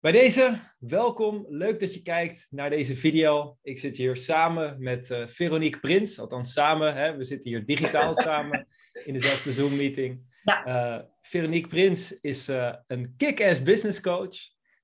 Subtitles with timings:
[0.00, 1.46] Bij deze, welkom.
[1.48, 3.58] Leuk dat je kijkt naar deze video.
[3.62, 6.94] Ik zit hier samen met uh, Veronique Prins, althans samen.
[6.94, 7.16] Hè?
[7.16, 8.66] We zitten hier digitaal samen
[9.04, 10.20] in dezelfde Zoom-meeting.
[10.44, 10.66] Ja.
[10.66, 14.36] Uh, Veronique Prins is uh, een kick-ass business coach.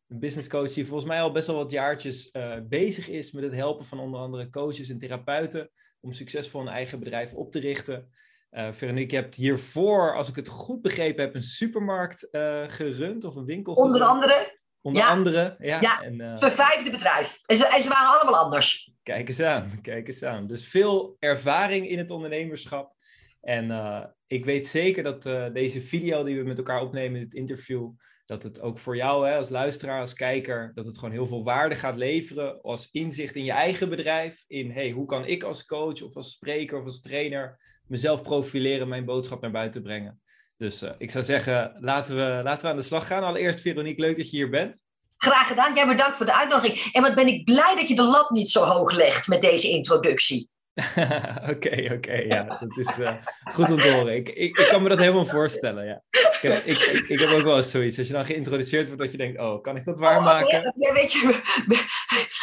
[0.09, 2.31] Een business coach die volgens mij al best wel wat jaartjes
[2.69, 5.71] bezig is met het helpen van onder andere coaches en therapeuten
[6.01, 8.11] om succesvol een eigen bedrijf op te richten.
[8.51, 12.29] Uh, Veronique, je hebt hiervoor, als ik het goed begrepen heb, een supermarkt
[12.67, 13.75] gerund of een winkel.
[13.75, 14.65] Onder andere.
[14.87, 15.57] Onder andere.
[15.59, 17.41] Ja, ja en, uh, vijfde bedrijf.
[17.47, 18.93] En ze, en ze waren allemaal anders.
[19.03, 20.47] Kijk eens aan, kijk eens aan.
[20.47, 22.95] Dus veel ervaring in het ondernemerschap.
[23.41, 27.25] En uh, ik weet zeker dat uh, deze video die we met elkaar opnemen in
[27.25, 27.91] het interview,
[28.27, 31.45] dat het ook voor jou hè, als luisteraar, als kijker, dat het gewoon heel veel
[31.45, 34.45] waarde gaat leveren als inzicht in je eigen bedrijf.
[34.47, 38.89] In hey, hoe kan ik als coach of als spreker of als trainer mezelf profileren,
[38.89, 40.21] mijn boodschap naar buiten brengen.
[40.57, 43.23] Dus uh, ik zou zeggen, laten we, laten we aan de slag gaan.
[43.23, 44.83] Allereerst, Veronique, leuk dat je hier bent.
[45.17, 45.75] Graag gedaan.
[45.75, 46.91] Jij bedankt voor de uitnodiging.
[46.93, 49.69] En wat ben ik blij dat je de lat niet zo hoog legt met deze
[49.69, 50.49] introductie.
[51.53, 53.15] Oké, oké, ja, dat is uh,
[53.53, 54.15] goed om te horen.
[54.15, 56.03] Ik, ik, ik, kan me dat helemaal voorstellen, ja.
[56.11, 57.99] Ik heb, ik, ik, heb ook wel eens zoiets.
[57.99, 60.75] Als je dan geïntroduceerd wordt, dat je denkt, oh, kan ik dat waarmaken?
[60.77, 61.41] Oh, weet je,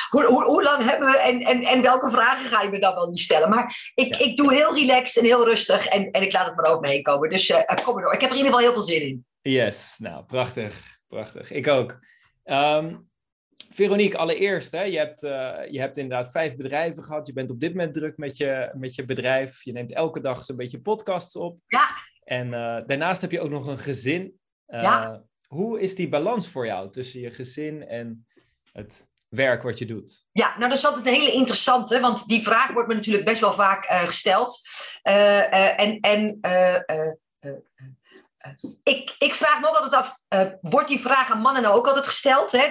[0.09, 2.95] hoe, hoe, hoe, lang hebben we en, en, en welke vragen ga je me dan
[2.95, 3.49] wel niet stellen?
[3.49, 6.71] Maar ik, ik doe heel relaxed en heel rustig en, en ik laat het maar
[6.71, 7.29] ook mee komen.
[7.29, 8.13] Dus uh, kom maar door.
[8.13, 9.25] Ik heb er in ieder geval heel veel zin in.
[9.41, 11.51] Yes, nou, prachtig, prachtig.
[11.51, 11.99] Ik ook.
[12.45, 13.11] Um,
[13.71, 15.31] Veronique, allereerst, hè, je, hebt, uh,
[15.69, 17.27] je hebt inderdaad vijf bedrijven gehad.
[17.27, 19.63] Je bent op dit moment druk met je, met je bedrijf.
[19.63, 21.59] Je neemt elke dag zo'n beetje podcasts op.
[21.67, 21.87] Ja.
[22.23, 24.39] En uh, daarnaast heb je ook nog een gezin.
[24.67, 25.23] Uh, ja.
[25.47, 28.27] Hoe is die balans voor jou tussen je gezin en
[28.71, 30.25] het werk wat je doet?
[30.31, 33.41] Ja, nou dat is altijd een hele interessante, want die vraag wordt me natuurlijk best
[33.41, 34.59] wel vaak gesteld.
[35.01, 36.39] en en
[38.83, 41.87] ik, ik vraag me ook altijd af, uh, wordt die vraag aan mannen nou ook
[41.87, 42.51] altijd gesteld?
[42.51, 42.65] Hè?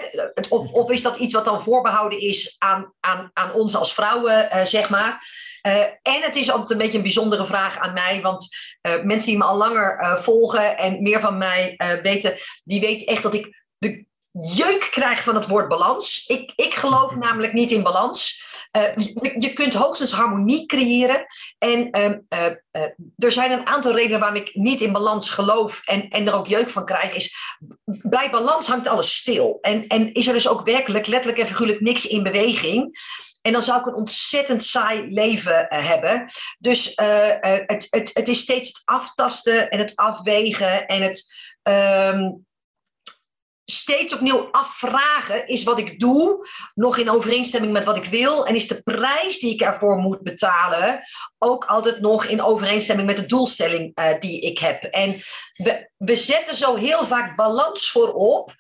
[0.49, 4.49] Of, of is dat iets wat dan voorbehouden is aan, aan, aan ons als vrouwen,
[4.53, 5.31] uh, zeg maar?
[5.67, 8.49] Uh, en het is altijd een beetje een bijzondere vraag aan mij, want
[8.83, 12.35] mensen die me al langer volgen en meer van mij weten,
[12.65, 16.25] die weten echt dat ik de jeuk krijg van het woord balans.
[16.27, 18.45] Ik, ik geloof namelijk niet in balans.
[18.77, 21.27] Uh, je, je, kunt hoogstens harmonie creëren.
[21.59, 22.83] En uh, uh,
[23.17, 26.47] er zijn een aantal redenen waarom ik niet in balans geloof en, en er ook
[26.47, 27.15] jeuk van krijg.
[27.15, 27.35] Is
[28.03, 29.59] bij balans hangt alles stil.
[29.61, 33.01] En, en is er dus ook werkelijk, letterlijk en figuurlijk, niks in beweging.
[33.43, 36.25] En dan zou ik een ontzettend saai leven hebben.
[36.59, 41.25] Dus het, het, het is steeds het aftasten en het afwegen en het.
[41.63, 42.47] Um,
[43.65, 48.47] steeds opnieuw afvragen: is wat ik doe nog in overeenstemming met wat ik wil?
[48.47, 51.01] En is de prijs die ik ervoor moet betalen
[51.39, 54.83] ook altijd nog in overeenstemming met de doelstelling uh, die ik heb?
[54.83, 55.21] En
[55.57, 58.55] we, we zetten zo heel vaak balans voorop.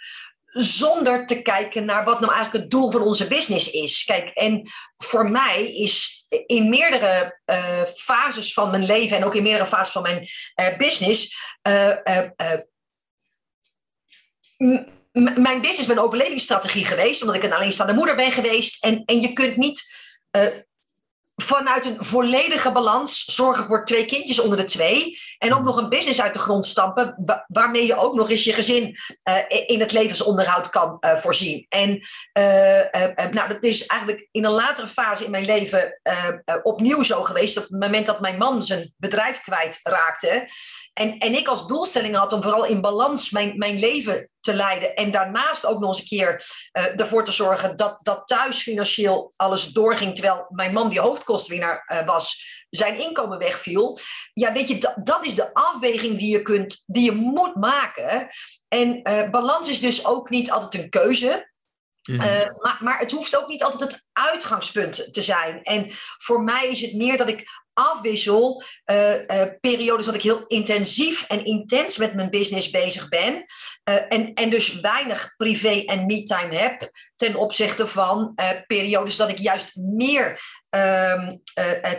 [0.54, 4.04] Zonder te kijken naar wat nou eigenlijk het doel van onze business is.
[4.04, 9.42] Kijk, en voor mij is in meerdere uh, fases van mijn leven en ook in
[9.42, 11.36] meerdere fases van mijn uh, business
[15.12, 18.84] mijn business mijn overlevingsstrategie geweest, omdat ik een alleenstaande moeder ben geweest.
[18.84, 19.94] En, en je kunt niet
[20.36, 20.46] uh,
[21.36, 25.18] vanuit een volledige balans zorgen voor twee kindjes onder de twee.
[25.42, 27.14] En ook nog een business uit de grond stampen,
[27.46, 28.96] waarmee je ook nog eens je gezin
[29.28, 29.36] uh,
[29.66, 31.66] in het levensonderhoud kan uh, voorzien.
[31.68, 32.00] En
[33.30, 36.00] nou, dat is eigenlijk in een latere fase in mijn leven
[36.62, 37.56] opnieuw zo geweest.
[37.56, 40.48] Op het moment dat mijn man zijn bedrijf kwijtraakte.
[40.92, 44.94] En, en ik als doelstelling had om vooral in balans mijn, mijn leven te leiden.
[44.94, 49.66] En daarnaast ook nog eens een keer ervoor te zorgen dat, dat thuis financieel alles
[49.66, 50.14] doorging.
[50.14, 53.98] Terwijl mijn man die hoofdkostwinnaar was, zijn inkomen wegviel.
[54.32, 58.28] Ja, weet je, dat, dat is de afweging die je, kunt, die je moet maken.
[58.68, 61.50] En uh, balans is dus ook niet altijd een keuze.
[62.10, 62.16] Mm
[62.60, 65.62] maar, maar het hoeft ook niet altijd het uitgangspunt te zijn.
[65.62, 65.86] En
[66.18, 71.24] voor mij is het meer dat ik afwissel uh, uh, periodes dat ik heel intensief
[71.28, 73.44] en intens met mijn business bezig ben.
[73.90, 76.90] Uh, en, en dus weinig privé en me-time heb.
[77.16, 78.34] Ten opzichte van
[78.66, 81.42] periodes dat ik juist meer um,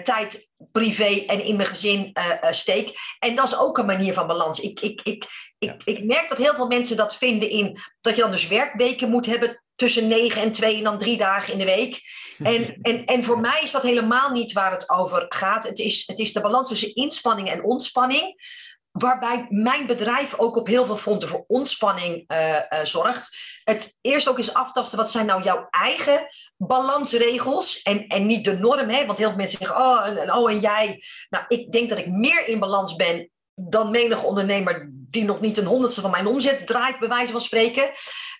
[0.03, 2.12] tijd privé en in mijn gezin
[2.51, 2.94] steek.
[3.19, 4.59] En dat is ook een manier van balans.
[4.59, 5.25] Ik, ik, ik,
[5.57, 9.09] ik, ik merk dat heel veel mensen dat vinden in dat je dan dus werkweken
[9.09, 12.02] moet hebben tussen negen en twee en dan drie dagen in de week.
[12.44, 15.64] En, en, en voor mij is dat helemaal niet waar het over gaat.
[15.64, 18.52] Het is, het is de balans tussen inspanning en ontspanning.
[18.92, 23.38] Waarbij mijn bedrijf ook op heel veel fronten voor ontspanning uh, uh, zorgt.
[23.64, 26.28] Het eerst ook eens aftasten, wat zijn nou jouw eigen
[26.58, 27.81] balansregels?
[27.81, 29.06] En, en niet de norm, hè?
[29.06, 31.04] want heel veel mensen zeggen, oh en, oh, en jij.
[31.30, 35.58] Nou, ik denk dat ik meer in balans ben dan menig ondernemer die nog niet
[35.58, 37.92] een honderdste van mijn omzet draait, bij wijze van spreken.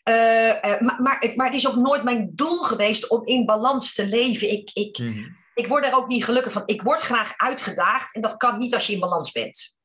[0.10, 4.08] Uh, maar, maar, maar, het is ook nooit mijn doel geweest om in balans te
[4.08, 4.52] leven.
[4.52, 5.24] Ik, ik, mhm.
[5.54, 6.64] ik word daar ook niet gelukkig van.
[6.66, 9.78] Ik word graag uitgedaagd en dat kan niet als je in balans bent.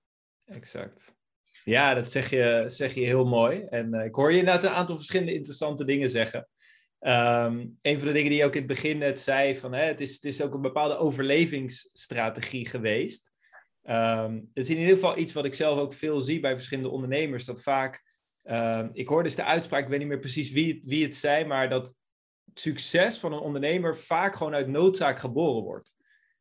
[0.44, 1.16] Exact.
[1.64, 3.66] Ja, dat zeg je, zeg je heel mooi.
[3.70, 6.48] En uh, ik hoor je inderdaad een aantal verschillende interessante dingen zeggen.
[7.00, 9.84] Um, een van de dingen die je ook in het begin net zei, van, hè,
[9.84, 13.32] het, is, het is ook een bepaalde overlevingsstrategie geweest.
[13.84, 16.90] Um, het is in ieder geval iets wat ik zelf ook veel zie bij verschillende
[16.90, 18.07] ondernemers, dat vaak,
[18.50, 21.44] um, ik hoor dus de uitspraak, ik weet niet meer precies wie, wie het zei,
[21.44, 21.94] maar dat
[22.54, 25.94] succes van een ondernemer vaak gewoon uit noodzaak geboren wordt.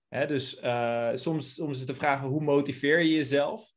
[0.08, 3.76] Hè, dus uh, soms, soms is de vraag, hoe motiveer je jezelf?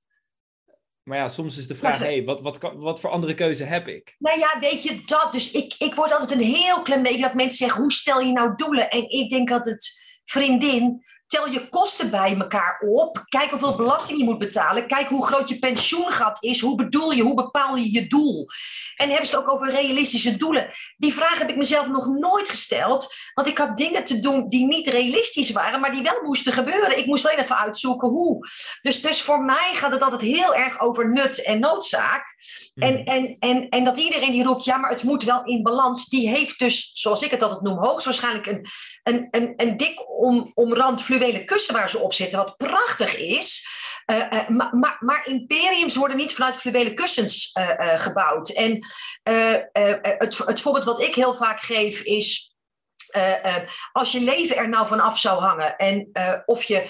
[1.03, 4.15] Maar ja, soms is de vraag, hey, wat, wat, wat voor andere keuze heb ik?
[4.19, 5.33] Nou ja, weet je dat?
[5.33, 8.33] Dus ik, ik word altijd een heel klein beetje dat mensen zeggen, hoe stel je
[8.33, 8.91] nou doelen?
[8.91, 13.25] En ik denk dat het vriendin, tel je kosten bij elkaar op.
[13.29, 14.87] Kijk hoeveel belasting je moet betalen.
[14.87, 16.61] Kijk hoe groot je pensioengat is.
[16.61, 18.47] Hoe bedoel je, hoe bepaal je je doel?
[18.97, 20.71] En hebben ze het ook over realistische doelen.
[20.97, 23.15] Die vraag heb ik mezelf nog nooit gesteld.
[23.35, 26.99] Want ik had dingen te doen die niet realistisch waren, maar die wel moesten gebeuren.
[26.99, 28.49] Ik moest alleen even uitzoeken hoe.
[28.83, 32.25] Dus, dus voor mij gaat het altijd heel erg over nut en noodzaak.
[32.75, 32.83] Hmm.
[32.83, 36.09] En, en, en, en dat iedereen die roept, ja, maar het moet wel in balans.
[36.09, 38.67] Die heeft dus, zoals ik het altijd noem, hoogstwaarschijnlijk een,
[39.31, 43.79] een, dik om, omrand fluwelen kussen waar ze op zitten, wat prachtig is.
[44.07, 48.49] Uh, uh, maar, maar, maar, imperiums worden niet vanuit fluwelen kussens uh, gebouwd.
[48.49, 48.87] En
[49.23, 52.55] het, het voorbeeld wat ik heel vaak geef is.
[53.93, 56.11] als je leven er nou van af zou hangen en
[56.45, 56.85] of je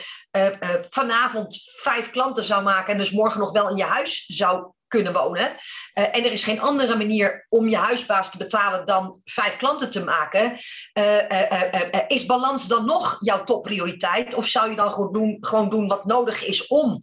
[0.90, 5.12] vanavond vijf klanten zou maken en dus morgen nog wel in je huis zou kunnen
[5.12, 5.46] wonen.
[5.94, 9.90] Uh, en er is geen andere manier om je huisbaas te betalen dan vijf klanten
[9.90, 10.58] te maken.
[10.98, 14.34] Uh, is balans dan nog jouw topprioriteit?
[14.34, 17.00] Of zou je dan gewoon doen, gewoon doen wat nodig is om?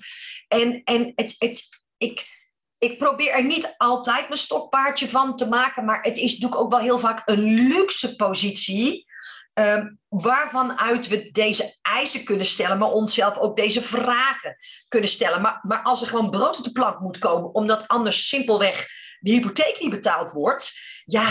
[0.47, 1.67] En, en het, het,
[1.97, 2.25] ik,
[2.77, 6.69] ik probeer er niet altijd mijn stokpaardje van te maken, maar het is natuurlijk ook
[6.69, 9.06] wel heel vaak een luxe positie
[9.59, 14.57] Um, waarvan uit we deze eisen kunnen stellen, maar onszelf ook deze vragen
[14.87, 15.41] kunnen stellen.
[15.41, 18.87] Maar, maar als er gewoon brood op de plank moet komen, omdat anders simpelweg
[19.19, 20.71] de hypotheek niet betaald wordt,
[21.03, 21.29] ja,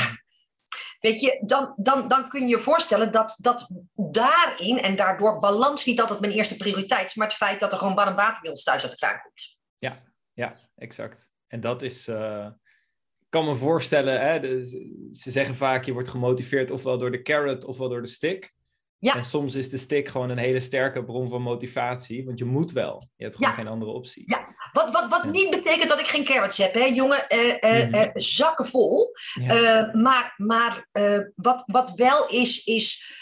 [1.01, 5.85] weet je, dan, dan, dan kun je je voorstellen dat, dat daarin en daardoor balans
[5.85, 8.51] niet altijd mijn eerste prioriteit is, maar het feit dat er gewoon warm water bij
[8.51, 9.57] ons thuis uit de kraan komt.
[9.77, 9.93] Ja,
[10.33, 11.31] ja, exact.
[11.47, 12.09] En dat is.
[12.09, 12.47] Uh
[13.37, 14.65] kan me voorstellen, hè,
[15.13, 18.55] ze zeggen vaak je wordt gemotiveerd ofwel door de carrot ofwel door de stick.
[18.99, 19.15] Ja.
[19.15, 22.73] En soms is de stick gewoon een hele sterke bron van motivatie, want je moet
[22.73, 23.09] wel.
[23.17, 24.23] Je hebt gewoon geen andere optie.
[24.27, 27.27] Ja, wat, wat, wat niet betekent dat ik geen carrots heb, hè, jongen.
[27.29, 29.11] Uh, uh, uh, zakken vol.
[29.93, 30.89] maar maar
[31.35, 33.15] wat, wat wel is, is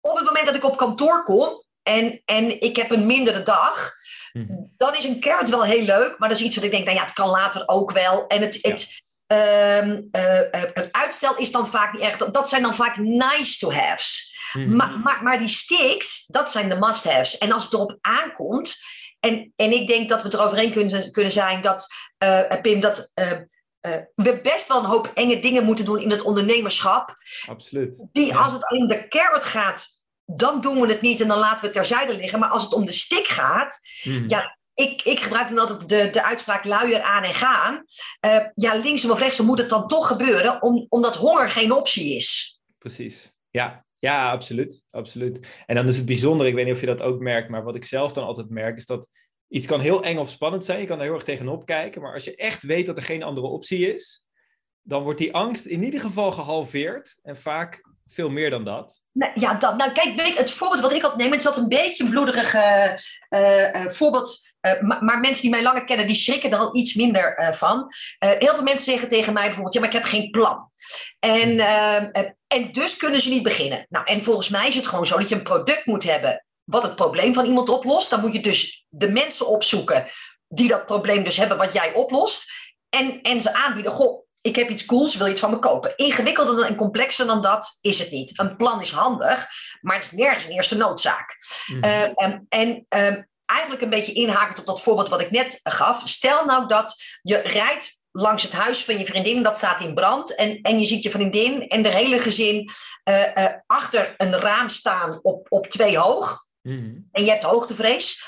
[0.00, 3.92] op het moment dat ik op kantoor kom en, en ik heb een mindere dag,
[4.38, 4.54] Mhm.
[4.76, 6.96] Dan is een carrot wel heel leuk, maar dat is iets wat ik denk, nou
[6.96, 8.26] ja, het kan later ook wel.
[8.26, 12.74] En het, het, eh, eh, het uitstel is dan vaak niet echt, dat zijn dan
[12.74, 14.36] vaak nice to haves.
[14.52, 14.76] Mhm.
[14.76, 17.38] Maar, maar, maar die sticks, dat zijn de must haves.
[17.38, 18.76] En als het erop aankomt,
[19.20, 21.86] en, en ik denk dat we het eroverheen kunnen, kunnen zijn dat,
[22.24, 23.12] uh, Pim, dat
[24.14, 27.16] we best wel een hoop enge dingen moeten doen in het ondernemerschap.
[27.46, 28.06] Absoluut.
[28.12, 29.93] Die, als het om de carrot gaat,
[30.24, 32.38] dan doen we het niet en dan laten we het terzijde liggen.
[32.38, 34.28] Maar als het om de stick gaat, mhm.
[34.28, 37.84] ja, ik, ik gebruik dan altijd de, de uitspraak luier aan en gaan.
[38.26, 42.16] Uh, ja, linksom of rechtsom moet het dan toch gebeuren, om, omdat honger geen optie
[42.16, 42.60] is.
[42.78, 43.84] Precies, ja.
[43.98, 45.62] Ja, absoluut, absoluut.
[45.66, 47.74] En dan is het bijzonder, ik weet niet of je dat ook merkt, maar wat
[47.74, 49.08] ik zelf dan altijd merk, is dat
[49.48, 50.80] iets kan heel eng of spannend zijn.
[50.80, 53.22] Je kan er heel erg tegenop kijken, maar als je echt weet dat er geen
[53.22, 54.26] andere optie is,
[54.82, 57.18] dan wordt die angst in ieder geval gehalveerd.
[57.22, 59.02] En vaak veel meer dan dat.
[59.12, 61.56] Nou, ja, dat, nou kijk, weet, het voorbeeld wat ik had nemen, het is dat
[61.56, 64.52] een beetje een bloederig uh, voorbeeld.
[64.80, 67.86] Maar, maar, mensen die mij langer kennen, die schrikken er al iets minder van.
[68.18, 70.68] heel veel mensen zeggen tegen mij bijvoorbeeld, ja, maar ik heb geen plan.
[71.18, 72.34] En, hmm.
[72.46, 73.86] en dus kunnen ze niet beginnen.
[73.88, 76.82] Nou, en volgens mij is het gewoon zo dat je een product moet hebben wat
[76.82, 78.10] het probleem van iemand oplost.
[78.10, 80.06] Dan moet je dus de mensen opzoeken
[80.48, 82.52] die dat probleem dus hebben wat jij oplost.
[82.88, 85.96] En, en ze aanbieden, goh, ik heb iets cools, wil je iets van me kopen?
[85.96, 88.38] Ingewikkelder en complexer dan dat is het niet.
[88.38, 89.46] Een plan is handig,
[89.80, 91.36] maar het is nergens een eerste noodzaak.
[91.66, 91.82] Mhm.
[91.82, 96.02] Ehm, en, en ehm, eigenlijk een beetje inhakend op dat voorbeeld wat ik net gaf.
[96.04, 100.34] Stel nou dat je rijdt langs het huis van je vriendin, dat staat in brand.
[100.34, 102.70] En, en je ziet je vriendin en de hele gezin
[103.08, 106.43] uh, uh, achter een raam staan op, op twee hoog.
[106.68, 106.94] Mhm.
[107.12, 108.22] En je hebt hoogtevrees.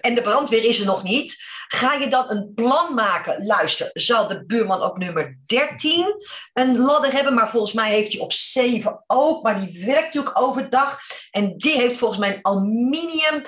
[0.00, 1.50] en de brandweer is er nog niet.
[1.68, 3.46] Ga je dan een plan maken?
[3.46, 6.14] Luister, zal de buurman op nummer 13
[6.52, 7.34] een ladder hebben?
[7.34, 9.42] Maar volgens mij heeft hij op 7 ook.
[9.42, 10.98] Maar die werkt natuurlijk overdag.
[11.30, 13.44] En die heeft volgens mij een aluminium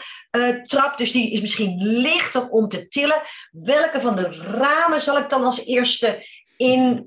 [0.64, 0.98] trap.
[0.98, 3.20] Dus die is misschien lichter om te tillen.
[3.50, 7.04] Welke van de ramen zal ik dan als eerste in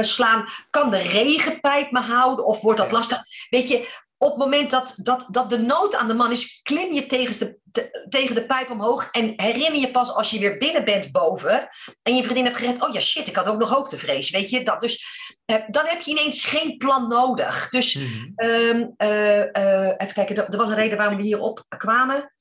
[0.00, 0.48] slaan?
[0.70, 2.46] Kan de regenpijp me houden?
[2.46, 3.22] Of wordt dat lastig?
[3.50, 3.88] Weet je,
[4.24, 7.38] op het moment dat, dat, dat de nood aan de man is, klim je tegen
[7.38, 11.68] de, tegen de pijp omhoog en herinner je pas als je weer binnen bent boven
[12.02, 14.64] en je vriendin hebt gered, oh ja shit, ik had ook nog hoogtevrees, weet je
[14.64, 14.80] dat.
[14.80, 15.06] Dus
[15.44, 17.68] eh, dan heb je ineens geen plan nodig.
[17.68, 18.30] Dus mhm.
[18.34, 22.32] ehm, eh, eh, even kijken, er, er was een reden waarom we hierop kwamen.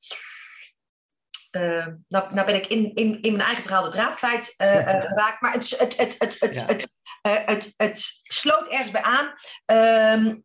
[1.57, 4.75] Uh, nou, nou ben ik in, in, in mijn eigen verhaal de draad kwijt eh,
[4.77, 6.87] geraakt, maar het, het, het, het, het, het,
[7.21, 9.33] het, het, sloot ergens bij aan.
[9.65, 10.35] Ehm,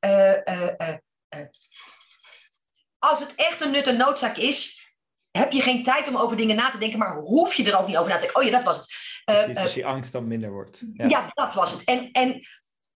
[2.99, 4.87] als het echt een nut en noodzaak is,
[5.31, 7.87] heb je geen tijd om over dingen na te denken, maar hoef je er ook
[7.87, 8.41] niet over na te denken.
[8.41, 8.87] Oh ja, dat was het.
[9.25, 10.83] Uh, Precies, als die angst dan minder wordt.
[10.93, 11.07] Ja.
[11.09, 11.85] ja, dat was het.
[11.85, 12.35] En, en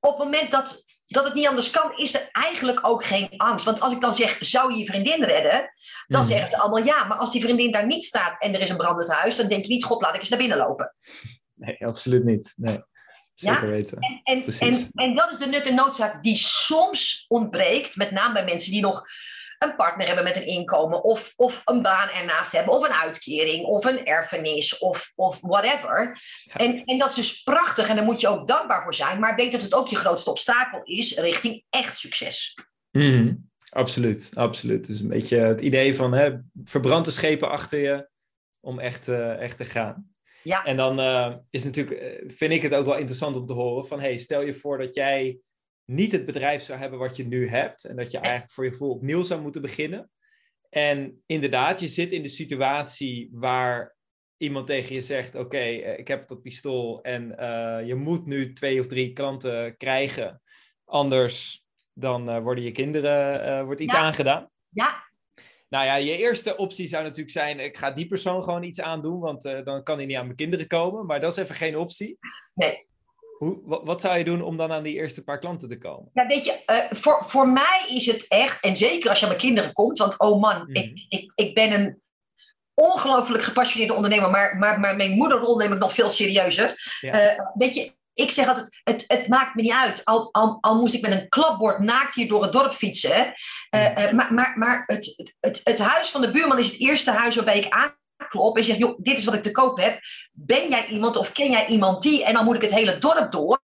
[0.01, 3.65] op het moment dat, dat het niet anders kan, is er eigenlijk ook geen angst.
[3.65, 5.73] Want als ik dan zeg, zou je je vriendin redden?
[6.07, 6.31] Dan hmm.
[6.31, 7.05] zeggen ze allemaal ja.
[7.05, 9.65] Maar als die vriendin daar niet staat en er is een brandend huis, dan denk
[9.65, 10.95] je niet, god, laat ik eens naar binnen lopen.
[11.55, 12.53] Nee, absoluut niet.
[12.57, 12.81] Nee.
[13.43, 13.85] Zeker ja?
[13.99, 18.35] En, en, en, en, dat is de nut en noodzaak die soms ontbreekt, met name
[18.35, 19.05] bij mensen die nog
[19.63, 23.65] een partner hebben met een inkomen, of, of een baan ernaast hebben, of een uitkering,
[23.65, 26.19] of een erfenis, of, of whatever.
[26.53, 29.37] En, en dat is dus prachtig en daar moet je ook dankbaar voor zijn, maar
[29.37, 32.59] weet dat het ook je grootste obstakel is richting echt succes.
[32.91, 34.87] Mm, absoluut, absoluut.
[34.87, 36.33] Dus een beetje het idee van hè,
[36.65, 38.09] verbrande schepen achter je
[38.61, 40.12] om echt, uh, echt te gaan.
[40.43, 40.65] Ja.
[40.65, 43.87] En dan uh, is natuurlijk, eh, vind ik het ook wel interessant om te horen
[43.87, 45.39] van, hey, stel je voor dat jij
[45.85, 48.71] niet het bedrijf zou hebben wat je nu hebt en dat je eigenlijk voor je
[48.71, 50.11] gevoel opnieuw zou moeten beginnen.
[50.69, 53.97] En inderdaad, je zit in de situatie waar
[54.37, 57.23] iemand tegen je zegt, oké, eh, ik heb dat pistool en
[57.87, 60.43] je moet nu twee of drie klanten krijgen,
[60.85, 64.51] anders dan worden je kinderen, wordt iets aangedaan.
[64.69, 65.12] Ja,
[65.73, 69.21] nou ja, je eerste optie zou natuurlijk zijn: ik ga die persoon gewoon iets aandoen,
[69.21, 71.07] want uh, dan kan hij niet aan mijn kinderen komen.
[71.07, 72.19] Maar dat is even geen optie.
[72.55, 72.87] Nee.
[73.39, 76.11] Hoe, wat, zou je doen om dan aan die eerste paar klanten te komen?
[76.13, 79.31] Nou, weet je, uh, voor, voor mij is het echt, en zeker als je aan
[79.31, 80.75] mijn kinderen komt, want oh man, mhm.
[80.75, 82.03] ik, ik, ik ben een
[82.75, 86.75] ongelooflijk gepassioneerde ondernemer, maar, maar, maar mijn moederrol neem ik nog veel serieuzer.
[87.01, 87.33] Ja.
[87.33, 90.05] Uh, weet je, ik zeg altijd, het, het maakt me niet uit.
[90.05, 93.35] Al, al, al moest ik met een klapbord naakt hier door het dorp fietsen.
[93.75, 97.35] Uh, maar maar, maar het, het, het huis van de buurman is het eerste huis
[97.35, 100.01] waarbij ik aanklop en zeg, joh, dit is wat ik te koop heb.
[100.33, 102.25] Ben jij iemand of ken jij iemand die?
[102.25, 103.61] En dan moet ik het hele dorp door.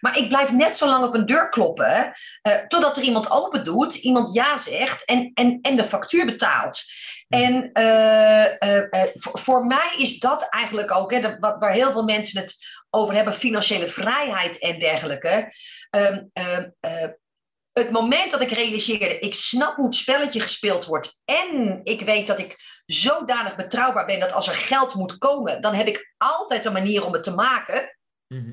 [0.00, 3.64] Maar ik blijf net zo lang op een deur kloppen, uh, totdat er iemand open
[3.64, 6.82] doet, iemand ja zegt en, en, en de factuur betaalt.
[7.28, 12.56] En uh, voor, voor, mij is dat eigenlijk ook, hè, waar heel veel mensen het
[12.90, 15.52] over hebben, financiële vrijheid en dergelijke.
[15.90, 17.08] Ehm, ehm, eh,
[17.72, 22.26] het moment dat ik realiseerde, ik snap hoe het spelletje gespeeld wordt en ik weet
[22.26, 22.56] dat ik
[22.86, 27.06] zodanig betrouwbaar ben dat als er geld moet komen, dan heb ik altijd een manier
[27.06, 27.98] om het te maken.
[28.34, 28.52] Mhm.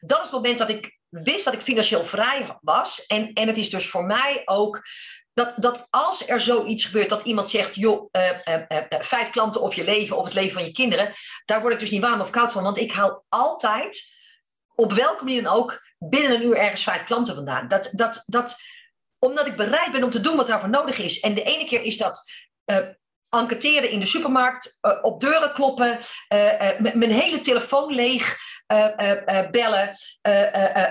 [0.00, 3.06] Dat is het moment dat ik wist dat ik financieel vrij was.
[3.06, 4.82] En, en het is dus voor mij ook
[5.36, 8.30] dat, dat als er zoiets gebeurt, dat iemand zegt, joh, uh,
[8.68, 11.12] uh, vijf klanten of je leven of het leven van je kinderen,
[11.44, 14.04] daar word ik dus niet warm of koud van, want ik haal altijd,
[14.74, 17.68] op welke manier dan ook, binnen een uur ergens vijf klanten vandaan.
[17.68, 18.56] Dat, dat, dat,
[19.18, 21.20] omdat ik bereid ben om te doen wat daarvoor nodig is.
[21.20, 22.30] En de ene keer is dat
[23.30, 25.98] enquêteren in de supermarkt, op deuren kloppen,
[26.78, 28.36] mijn hele telefoon leeg.
[28.72, 29.90] Uh, uh, bellen,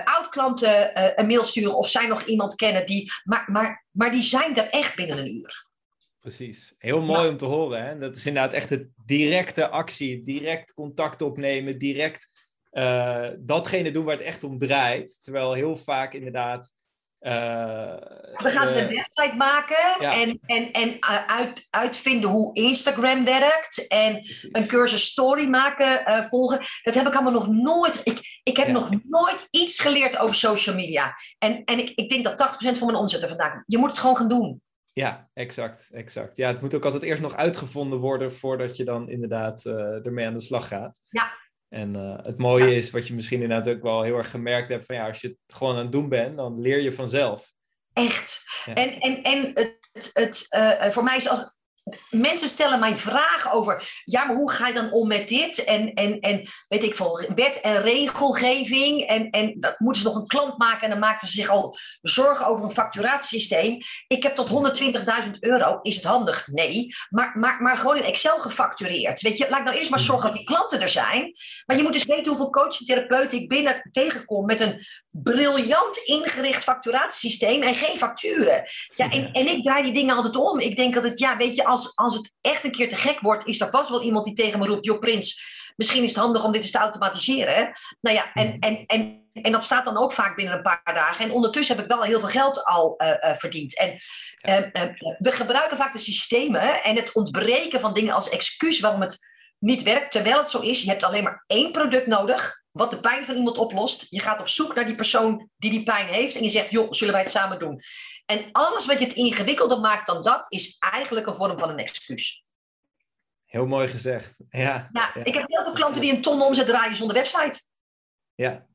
[0.04, 0.90] oud-klanten
[1.20, 3.12] een mail sturen of zij nog iemand kennen die.
[3.24, 5.64] Maar, maar, maar die zijn er echt binnen een uur.
[6.20, 6.74] Precies.
[6.78, 7.84] Heel mooi om te horen.
[7.84, 7.98] Hè?
[7.98, 12.28] Dat is inderdaad echt de directe actie, direct contact opnemen, direct
[13.38, 15.18] datgene doen waar het echt om draait.
[15.22, 16.72] Terwijl heel vaak inderdaad
[18.36, 23.86] we gaan ze een website maken en, en, en uit, uitvinden hoe Instagram werkt.
[23.86, 24.20] En
[24.52, 26.60] een cursus story maken, volgen.
[26.82, 28.00] Dat heb ik allemaal nog nooit.
[28.04, 31.14] Ik, ik heb nog nooit iets geleerd over social media.
[31.38, 33.98] En, en ik, ik denk dat 80% van mijn omzet er vandaan Je moet het
[33.98, 34.60] gewoon gaan doen.
[34.92, 36.36] Ja, exact, exact.
[36.36, 40.26] Ja, het moet ook altijd eerst nog uitgevonden worden voordat je dan inderdaad uh, ermee
[40.26, 41.00] aan de slag gaat.
[41.08, 41.32] Ja.
[41.68, 44.86] En uh, het mooie is, wat je misschien inderdaad ook wel heel erg gemerkt hebt,
[44.86, 47.54] van ja, als je het gewoon aan het doen bent, dan leer je vanzelf.
[47.92, 48.44] Echt.
[48.74, 51.58] En, en, en het, het, uh, voor mij is als,
[52.10, 55.64] mensen stellen mij vragen over, ja, maar hoe ga je dan om met dit?
[55.64, 59.02] En, en, en weet ik veel, wet en regelgeving.
[59.02, 61.78] En, en dat moeten ze nog een klant maken en dan maken ze zich al
[62.02, 63.78] zorgen over een facturatiesysteem.
[64.06, 64.80] Ik heb tot
[65.24, 66.46] 120.000 euro, is het handig?
[66.46, 69.20] Nee, maar, maar, maar gewoon in Excel gefactureerd.
[69.20, 71.32] Weet je, laat nou eerst maar zorgen dat die klanten er zijn.
[71.66, 75.96] Maar je moet dus weten hoeveel coach en therapeuten ik binnen tegenkom met een briljant
[75.96, 78.64] ingericht facturatiesysteem en geen facturen.
[78.94, 80.60] Ja, en, en ik draai die dingen altijd om.
[80.60, 83.20] Ik denk dat het, ja, weet je, als, als het echt een keer te gek
[83.20, 85.44] wordt, is er vast wel iemand die tegen me roept: Joh, Prins,
[85.76, 87.54] misschien is het handig om dit eens te automatiseren.
[87.54, 87.64] Hè?
[88.00, 91.24] Nou ja, en, en, en, en dat staat dan ook vaak binnen een paar dagen.
[91.24, 93.76] En ondertussen heb ik wel heel veel geld al uh, uh, verdiend.
[93.76, 93.90] En
[94.42, 94.82] uh,
[95.18, 99.18] we gebruiken vaak de systemen en het ontbreken van dingen als excuus waarom het
[99.66, 100.10] niet werkt.
[100.10, 103.36] Terwijl het zo is, je hebt alleen maar één product nodig wat de pijn van
[103.36, 104.06] iemand oplost.
[104.10, 106.92] Je gaat op zoek naar die persoon die die pijn heeft en je zegt, joh,
[106.92, 107.82] zullen wij het samen doen?
[108.26, 111.78] En alles wat je het ingewikkelder maakt dan dat, is eigenlijk een vorm van een
[111.78, 112.42] excuus.
[113.44, 114.40] Heel mooi gezegd.
[114.48, 117.60] Ja, ja, ik heb heel veel klanten die een ton omzet draaien zonder website.
[118.34, 118.66] Ja,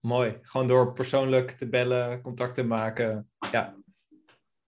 [0.00, 0.38] mooi.
[0.42, 3.30] Gewoon door persoonlijk te bellen, contact te maken.
[3.50, 3.76] Ja,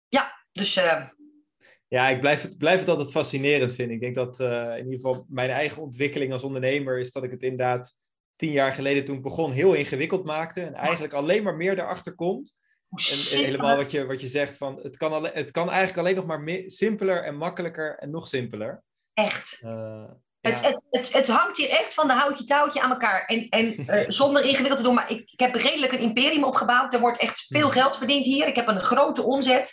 [0.09, 0.77] ja dus...
[0.77, 1.09] Uh...
[1.91, 3.95] Ja, ik blijf het, blijf het altijd fascinerend vinden.
[3.95, 7.31] Ik denk dat uh, in ieder geval mijn eigen ontwikkeling als ondernemer is dat ik
[7.31, 7.97] het inderdaad
[8.37, 10.61] tien jaar geleden toen ik begon heel ingewikkeld maakte.
[10.61, 12.55] En eigenlijk alleen maar meer erachter komt.
[12.91, 15.99] En, en, helemaal wat je, wat je zegt van het kan, alleen, het kan eigenlijk
[15.99, 18.83] alleen nog maar simpeler en makkelijker en nog simpeler.
[19.15, 19.61] Echt.
[19.65, 20.05] Uh,
[20.41, 23.25] het, het, het, het, hangt hier echt van de houtje touwtje aan elkaar.
[23.27, 26.95] En, en uh, zonder ingewikkeld te doen, maar ik, ik, heb redelijk een imperium opgebouwd.
[26.95, 27.71] Er wordt echt veel hmm.
[27.71, 28.47] geld verdiend hier.
[28.47, 29.73] Ik heb een grote omzet.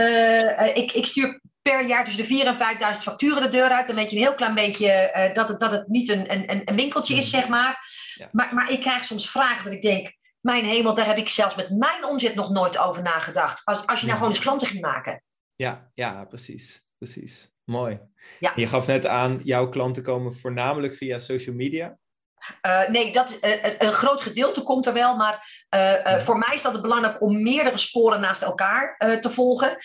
[0.00, 3.86] Uh, ik, ik stuur per jaar tussen de 4.000 en 5.000 facturen de deur uit.
[3.86, 6.62] Dan weet je een heel klein beetje uh, dat, het, dat het niet een, een,
[6.64, 7.40] een winkeltje is, hmm.
[7.40, 7.78] zeg maar.
[8.14, 8.28] Ja.
[8.32, 8.54] maar.
[8.54, 10.22] Maar ik krijg soms vragen dat ik denk...
[10.40, 13.64] Mijn hemel, daar heb ik zelfs met mijn omzet nog nooit over nagedacht.
[13.64, 15.22] Als, als je nou gewoon eens klanten ging maken.
[15.54, 16.82] Ja, ja precies.
[16.98, 17.50] precies.
[17.64, 18.00] Mooi.
[18.38, 18.52] Ja.
[18.56, 21.98] Je gaf net aan, jouw klanten komen voornamelijk via social media.
[22.66, 26.62] Uh, nee, dat, uh, een groot gedeelte komt er wel, maar uh, voor mij is
[26.62, 29.76] dat het belangrijk om meerdere sporen naast elkaar te volgen.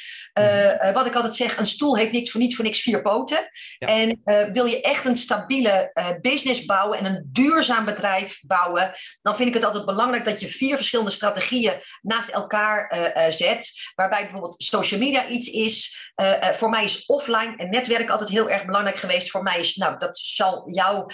[0.94, 3.50] Wat ik altijd zeg, een stoel heeft niet voor, niet voor niks vier poten.
[3.78, 3.88] Ja.
[3.88, 4.22] En
[4.54, 9.54] wil je echt een stabiele business bouwen en een duurzaam bedrijf bouwen, dan vind ik
[9.54, 12.96] het altijd belangrijk dat je vier verschillende strategieën naast elkaar
[13.30, 13.72] zet.
[13.96, 16.12] Waarbij bijvoorbeeld social media iets is.
[16.42, 19.32] voor mij is offline en netwerk altijd heel erg belangrijk geweest.
[19.32, 21.12] Voor mij is, nou, dat zal jou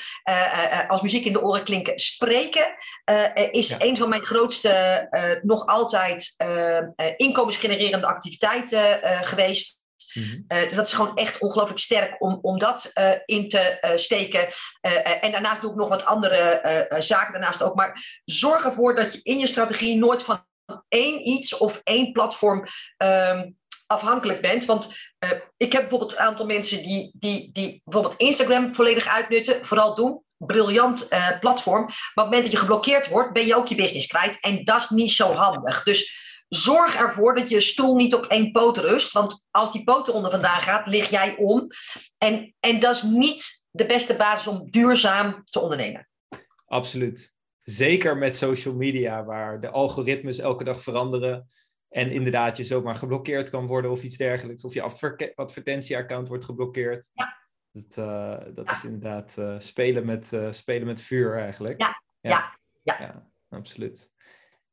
[0.87, 1.99] als muziek in de oren klinken.
[1.99, 2.75] Spreken
[3.11, 6.35] uh, is een van mijn grootste, uh, nog altijd
[7.17, 9.77] inkomensgenererende activiteiten geweest.
[10.13, 10.45] Mm-hmm.
[10.75, 12.91] dat is gewoon echt ongelooflijk sterk om, om dat
[13.25, 14.47] in te steken.
[15.21, 17.75] en daarnaast doe ik nog wat andere zaken daarnaast ook.
[17.75, 20.45] Maar zorg ervoor dat je in je strategie nooit van
[20.87, 22.65] één iets of één platform
[22.97, 23.49] ehm,
[23.87, 24.65] afhankelijk bent.
[24.65, 24.93] Want
[25.57, 30.23] ik heb bijvoorbeeld een aantal mensen die, die, die bijvoorbeeld Instagram volledig uitnutten, vooral doen
[30.45, 31.81] briljant uh, platform.
[31.81, 34.39] Maar op het moment dat je geblokkeerd wordt, ben je ook je business kwijt.
[34.41, 35.83] En dat is niet zo handig.
[35.83, 39.11] Dus zorg ervoor dat je stoel niet op één poot rust.
[39.11, 41.67] Want als die poot onder vandaan gaat, lig jij om.
[42.17, 46.07] En, en dat is niet de beste basis om duurzaam te ondernemen.
[46.65, 47.33] Absoluut.
[47.61, 51.49] Zeker met social media, waar de algoritmes elke dag veranderen.
[51.89, 54.63] En inderdaad, je zomaar geblokkeerd kan worden of iets dergelijks.
[54.63, 54.81] Of je
[55.35, 57.09] advertentieaccount wordt geblokkeerd.
[57.13, 57.43] Ja.
[57.75, 61.81] Dat, uh, dat is inderdaad uh, spelen, met, uh, spelen met vuur eigenlijk.
[61.81, 62.99] Ja, ja, ja.
[62.99, 63.29] ja.
[63.49, 64.11] absoluut.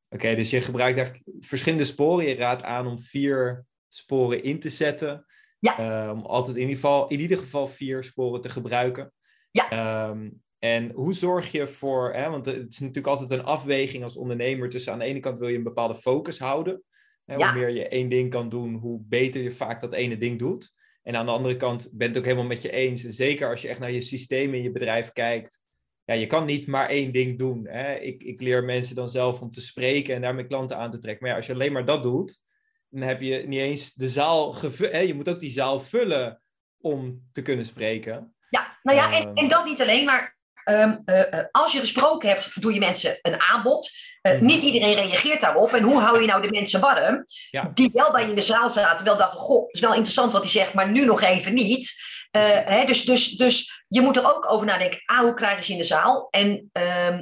[0.08, 2.26] Oké, dus je gebruikt eigenlijk verschillende sporen.
[2.26, 5.26] Je raadt aan om vier sporen in te zetten.
[5.58, 6.10] Ja.
[6.12, 9.12] om altijd in ieder, geval, in ieder geval vier sporen te gebruiken.
[9.50, 10.08] Ja.
[10.08, 14.16] Um, en hoe zorg je voor, hè, want het is natuurlijk altijd een afweging als
[14.16, 16.82] ondernemer tussen aan de ene kant wil je een bepaalde focus houden.
[17.24, 17.50] Hè, ja.
[17.50, 20.72] Hoe meer je één ding kan doen, hoe beter je vaak dat ene ding doet.
[21.02, 23.00] En aan de andere kant ben ik het ook helemaal met je eens.
[23.02, 25.60] Zeker als je echt naar je systeem in je bedrijf kijkt.
[26.04, 27.66] Ja, je kan niet maar één ding doen.
[27.66, 27.94] Hè?
[27.94, 31.22] Ik, ik leer mensen dan zelf om te spreken en daarmee klanten aan te trekken.
[31.22, 32.40] Maar ja, als je alleen maar dat doet,
[32.88, 35.06] dan heb je niet eens de zaal gevuld.
[35.06, 36.42] Je moet ook die zaal vullen
[36.80, 38.34] om te kunnen spreken.
[38.48, 42.60] Ja, nou ja, en, en dat niet alleen, maar um, uh, als je gesproken hebt,
[42.60, 43.90] doe je mensen een aanbod.
[44.22, 45.72] Uh, niet iedereen reageert daarop.
[45.72, 47.24] En hoe hou je nou de mensen warm?
[47.50, 47.70] Ja.
[47.74, 50.32] Die wel bij je in de zaal zaten, wel dachten: Goh, het is wel interessant
[50.32, 51.92] wat hij zegt, maar nu nog even niet.
[52.30, 55.78] Hè, dus, dus, dus je moet er ook over nadenken: ah, hoe krijgen ze in
[55.78, 56.28] de zaal?
[56.30, 57.18] En uh,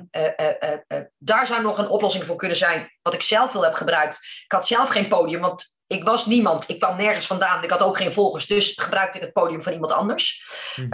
[1.19, 4.17] daar zou nog een oplossing voor kunnen zijn, wat ik zelf veel heb gebruikt.
[4.45, 6.69] Ik had zelf geen podium, want ik was niemand.
[6.69, 7.63] Ik kwam nergens vandaan.
[7.63, 8.47] Ik had ook geen volgers.
[8.47, 10.43] Dus gebruikte ik het podium van iemand anders.
[10.77, 10.89] Mhm.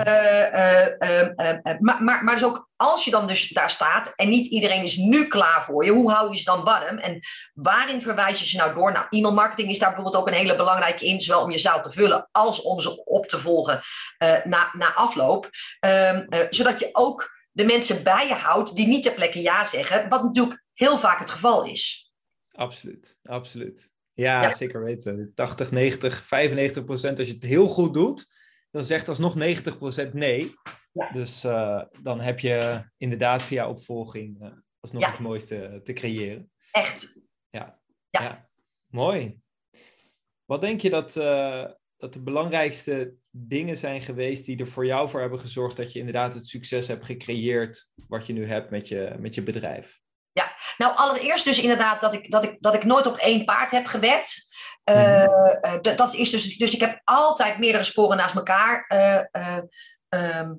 [1.78, 4.96] maar, maar, maar dus ook als je dan dus daar staat en niet iedereen is
[4.96, 6.98] nu klaar voor je, hoe hou je ze dan warm?
[6.98, 7.20] En
[7.52, 8.92] waarin verwijs je ze nou door?
[8.92, 11.82] Nou, e-mail marketing is daar bijvoorbeeld ook een hele belangrijke in, zowel om je zaal
[11.82, 13.80] te vullen als om ze op te volgen
[14.44, 15.50] na, na afloop.
[15.80, 20.08] Ehm, zodat je ook de mensen bij je houdt die niet ter plekke ja zeggen,
[20.08, 22.10] wat natuurlijk heel vaak het geval is.
[22.54, 23.94] Absoluut, absoluut.
[24.16, 25.32] Ja, zeker weten.
[25.34, 27.18] 80, 90, 95 procent.
[27.18, 28.34] Als je het heel goed doet,
[28.70, 30.54] dan zegt alsnog 90 procent nee.
[30.92, 31.10] Ja.
[31.10, 34.48] Dus uh, dan heb je inderdaad via opvolging uh,
[34.80, 35.10] alsnog ja.
[35.10, 36.50] het mooiste te creëren.
[36.70, 37.20] Echt.
[37.50, 37.80] Ja.
[38.10, 38.48] ja.
[38.86, 39.40] Mooi.
[40.44, 41.64] Wat denk je dat, uh,
[41.96, 45.98] dat de belangrijkste dingen zijn geweest die er voor jou voor hebben gezorgd dat je
[45.98, 50.00] inderdaad het succes hebt gecreëerd wat je nu hebt met je, met je bedrijf?
[50.78, 53.86] Nou allereerst dus inderdaad dat ik, dat ik, dat ik nooit op één paard heb
[53.86, 54.46] gewet.
[54.90, 55.26] Uh,
[55.96, 59.60] dat is dus, dus ik heb altijd meerdere sporen naast elkaar uh,
[60.10, 60.50] uh,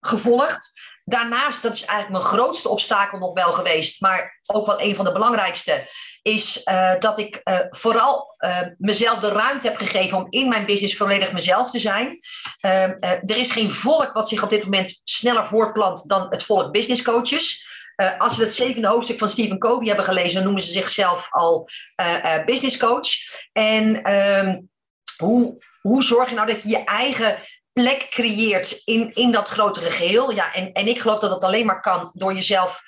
[0.00, 0.72] gevolgd.
[1.04, 5.04] Daarnaast, dat is eigenlijk mijn grootste obstakel nog wel geweest, maar ook wel een van
[5.04, 5.88] de belangrijkste,
[6.22, 6.64] is
[6.98, 7.40] dat ik
[7.70, 8.34] vooral
[8.78, 12.20] mezelf de ruimte heb gegeven om in mijn business volledig mezelf te zijn.
[12.60, 16.72] Ehm, er is geen volk wat zich op dit moment sneller voortplant dan het volk
[16.72, 17.66] business coaches.
[17.96, 21.26] Uh, als we het zevende hoofdstuk van Stephen Covey hebben gelezen, dan noemen ze zichzelf
[21.30, 21.68] al
[22.00, 23.08] uh, business coach.
[23.52, 24.68] En um,
[25.16, 27.36] hoe, hoe zorg je nou dat je je eigen
[27.72, 30.30] plek creëert in, in dat grotere geheel?
[30.30, 32.82] Ja, en, en ik geloof dat dat alleen maar kan door jezelf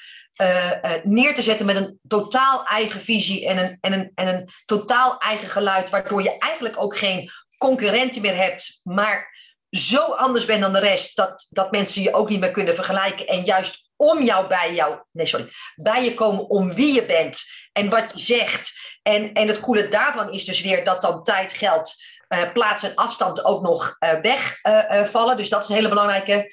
[1.02, 5.18] neer te zetten met een totaal eigen visie en een, en, een, en een totaal
[5.18, 9.36] eigen geluid, waardoor je eigenlijk ook geen concurrenten meer hebt, maar
[9.70, 13.26] zo anders bent dan de rest dat, dat mensen je ook niet meer kunnen vergelijken
[13.26, 17.42] en juist om jou bij jou, nee sorry, bij je komen om wie je bent
[17.72, 18.72] en wat je zegt.
[19.02, 21.94] En, en het coole daarvan is dus weer dat dan tijd, geld,
[22.28, 25.36] uh, plaats en afstand ook nog uh, wegvallen.
[25.36, 26.52] dus dat is een hele belangrijke.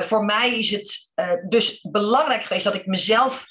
[0.00, 1.10] voor mij is het
[1.48, 3.46] dus belangrijk geweest dat ik mezelf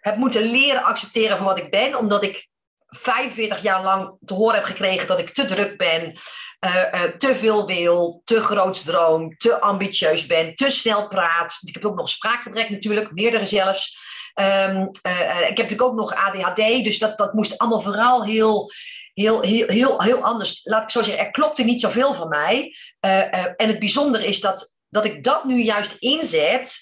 [0.00, 2.48] heb moeten leren accepteren voor wat ik ben, omdat ik
[2.86, 6.12] 45 jaar lang te horen heb gekregen dat ik te druk ben,
[6.60, 11.58] uh, uh, te veel wil, te groots droom, te ambitieus ben, te snel praat.
[11.64, 14.04] Ik heb ook nog spraakgebrek natuurlijk, meerdere zelfs.
[14.34, 18.72] Um, uh, ik heb natuurlijk ook nog ADHD, dus dat, dat moest allemaal vooral heel,
[19.14, 20.60] heel, heel, heel, heel anders.
[20.64, 22.76] Laat ik zo zeggen, er klopte niet zoveel van mij.
[23.00, 26.78] en het bijzondere is dat, dat ik dat nu juist inzet,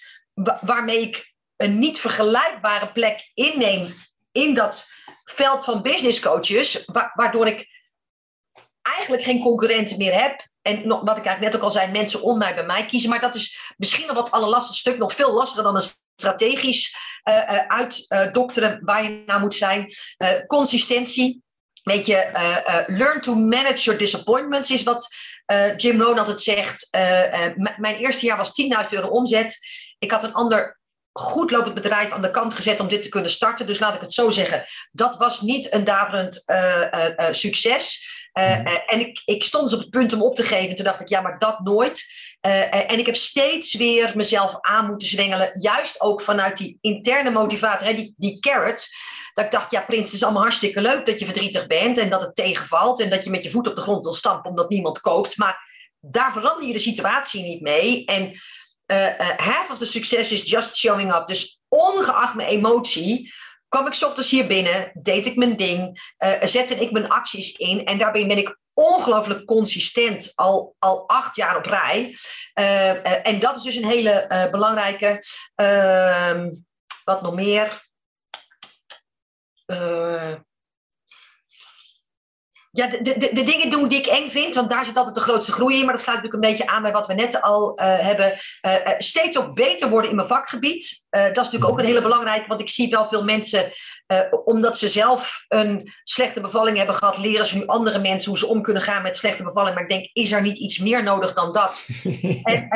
[0.60, 3.94] waarmee ik een niet vergelijkbare plek inneem
[4.32, 4.86] in dat
[5.24, 7.68] veld van business coaches, waardoor ik
[8.82, 10.46] eigenlijk geen concurrenten meer heb.
[10.62, 13.10] En wat ik eigenlijk net ook al zei, mensen om mij bij mij kiezen.
[13.10, 17.66] Maar dat is misschien nog wat allerlastigste stuk, nog veel lastiger dan een strategisch uh,
[17.66, 19.92] uitdokteren waar je naar moet zijn.
[20.46, 21.42] consistentie.
[21.82, 22.30] Weet je,
[22.86, 25.14] learn to manage your disappointments is wat
[25.76, 26.88] Jim Rohn altijd zegt.
[27.76, 29.58] mijn eerste jaar was 10.000 euro omzet.
[29.98, 30.78] Ik had een ander
[31.18, 33.66] goed lopend bedrijf aan de kant gezet om dit te kunnen starten.
[33.66, 34.64] Dus laat ik het zo zeggen.
[34.92, 36.44] Dat was niet een daverend
[37.30, 38.12] succes.
[38.38, 38.50] Uh,
[38.86, 40.74] en ik, ik stond dus op het punt om op te geven.
[40.74, 42.04] Toen dacht ik, ja, maar dat nooit.
[42.40, 45.50] En ik heb steeds weer mezelf aan moeten zwengelen.
[45.54, 48.86] Juist ook vanuit die interne motivator, hè, die, die carrot.
[49.32, 51.98] Dat ik dacht, ja, Prins, het is allemaal hartstikke leuk dat je verdrietig bent.
[51.98, 53.00] En dat het tegenvalt.
[53.00, 55.36] En dat je met je voet op de grond wil stampen omdat niemand koopt.
[55.36, 58.04] Maar daar verander je de situatie niet mee.
[58.04, 58.40] En
[59.36, 61.26] half of the success is just showing up.
[61.26, 63.32] Dus ongeacht mijn emotie
[63.68, 67.84] kwam ik ochtends hier binnen, deed ik mijn ding, uh, zette ik mijn acties in
[67.84, 72.16] en daarbij ben ik ongelooflijk consistent, al, al acht jaar op rij.
[73.22, 75.22] En dat is dus een hele belangrijke.
[75.54, 76.50] Ehm,
[77.04, 77.82] wat nog meer?
[82.74, 85.20] Ja, de, de, de dingen doen die ik eng vind, want daar zit altijd de
[85.20, 85.84] grootste groei in.
[85.84, 88.32] Maar dat sluit natuurlijk een beetje aan bij wat we net al uh, hebben.
[88.62, 91.04] Uh, steeds ook beter worden in mijn vakgebied.
[91.10, 93.72] Uh, dat is natuurlijk ook een hele belangrijke, want ik zie wel veel mensen,
[94.44, 98.46] omdat ze zelf een slechte bevalling hebben gehad, leren ze nu andere mensen hoe ze
[98.46, 99.74] om kunnen gaan met slechte bevalling.
[99.74, 101.86] Maar ik denk, is er niet iets meer nodig dan dat?
[102.42, 102.68] en,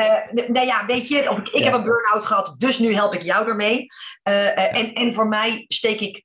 [0.47, 3.23] nou ja, weet je, of ik, ik heb een burn-out gehad, dus nu help ik
[3.23, 3.85] jou ermee.
[4.23, 6.23] en, en voor mij steek ik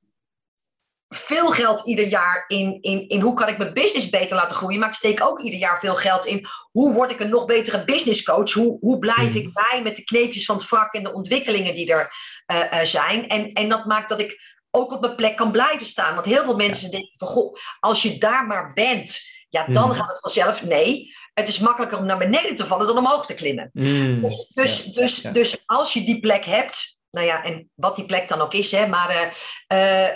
[1.15, 4.79] veel geld ieder jaar in, in, in hoe kan ik mijn business beter laten groeien.
[4.79, 7.85] Maar ik steek ook ieder jaar veel geld in hoe word ik een nog betere
[7.85, 8.53] business coach.
[8.53, 9.53] Hoe, hoe blijf ik mhm.
[9.53, 12.13] bij met de kneepjes van het vak en de ontwikkelingen die er
[12.53, 13.29] uh, zijn.
[13.29, 16.15] En, en dat maakt dat ik ook op mijn plek kan blijven staan.
[16.15, 19.97] Want heel veel mensen denken van, goh, als je daar maar bent, ja, dan mhm.
[19.97, 20.65] gaat het vanzelf.
[20.65, 23.71] Nee, het is makkelijker om naar beneden te vallen dan omhoog te klimmen.
[23.73, 24.21] Mhm.
[24.21, 28.29] Dus, dus, dus, dus als je die plek hebt, nou ja, en wat die plek
[28.29, 29.33] dan ook is, hè, maar
[29.73, 30.09] uh,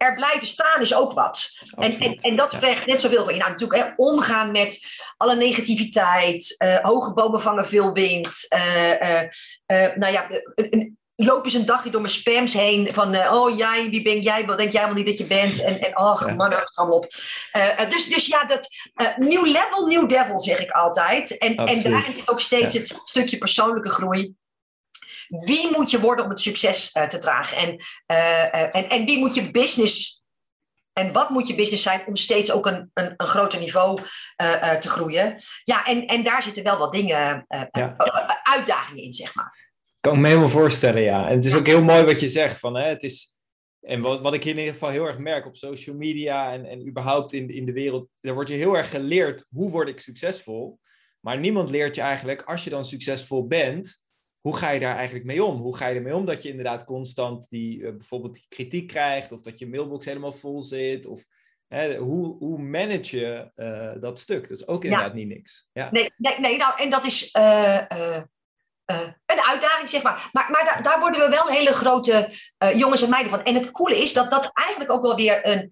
[0.00, 1.50] er blijven staan is ook wat.
[1.76, 3.38] En, en, en, dat vraagt net zoveel van je.
[3.38, 4.80] Nou, natuurlijk hè, omgaan met
[5.16, 8.46] alle negativiteit, uh, hoge bomen vangen veel wind.
[8.54, 10.26] Uh, uh, nou ja,
[11.16, 14.58] loop eens een dagje door mijn spams heen van, oh jij, wie ben jij, wat
[14.58, 15.62] denk jij wel niet dat je bent?
[15.62, 16.34] En, en ach, ja.
[16.34, 17.12] man, allemaal op.
[17.88, 18.68] dus, dus ja, dat
[19.16, 21.38] nieuw level, nieuw devil, zeg ik altijd.
[21.38, 24.34] En, en daarin zit ook steeds het stukje persoonlijke groei.
[25.30, 27.56] Wie moet je worden om het succes uh, te dragen?
[27.56, 27.68] En,
[28.06, 30.22] uh, en, en wie moet je business
[30.92, 34.00] en wat moet je business zijn om steeds ook een, een, een groter niveau
[34.42, 35.36] uh, te groeien?
[35.64, 37.96] Ja, en, en daar zitten wel wat dingen, uh, ja.
[38.42, 39.68] uitdagingen in, zeg maar.
[40.00, 41.28] Kan ik me helemaal voorstellen, ja.
[41.28, 42.58] En het is ook heel mooi wat je zegt.
[42.58, 43.36] Van, hè, het is,
[43.80, 46.88] en wat, wat ik in ieder geval heel erg merk op social media en, en
[46.88, 50.78] überhaupt in, in de wereld, daar wordt je heel erg geleerd hoe word ik succesvol.
[51.20, 54.02] Maar niemand leert je eigenlijk, als je dan succesvol bent,
[54.40, 55.60] hoe ga je daar eigenlijk mee om?
[55.60, 59.32] Hoe ga je ermee om dat je inderdaad constant die, uh, bijvoorbeeld die kritiek krijgt,
[59.32, 61.24] of dat je mailbox helemaal vol zit, of
[61.68, 64.48] hè, hoe, hoe manage je uh, dat stuk?
[64.48, 65.16] Dat is ook inderdaad ja.
[65.16, 65.68] niet niks.
[65.72, 65.88] Ja.
[65.90, 67.80] Nee, nee, nee, nou, en dat is uh,
[69.26, 70.28] een uitdaging, zeg maar.
[70.32, 72.28] Maar, maar da daar worden we wel hele grote
[72.74, 73.42] jongens en meiden van.
[73.42, 75.70] En het coole is dat dat eigenlijk ook wel weer een,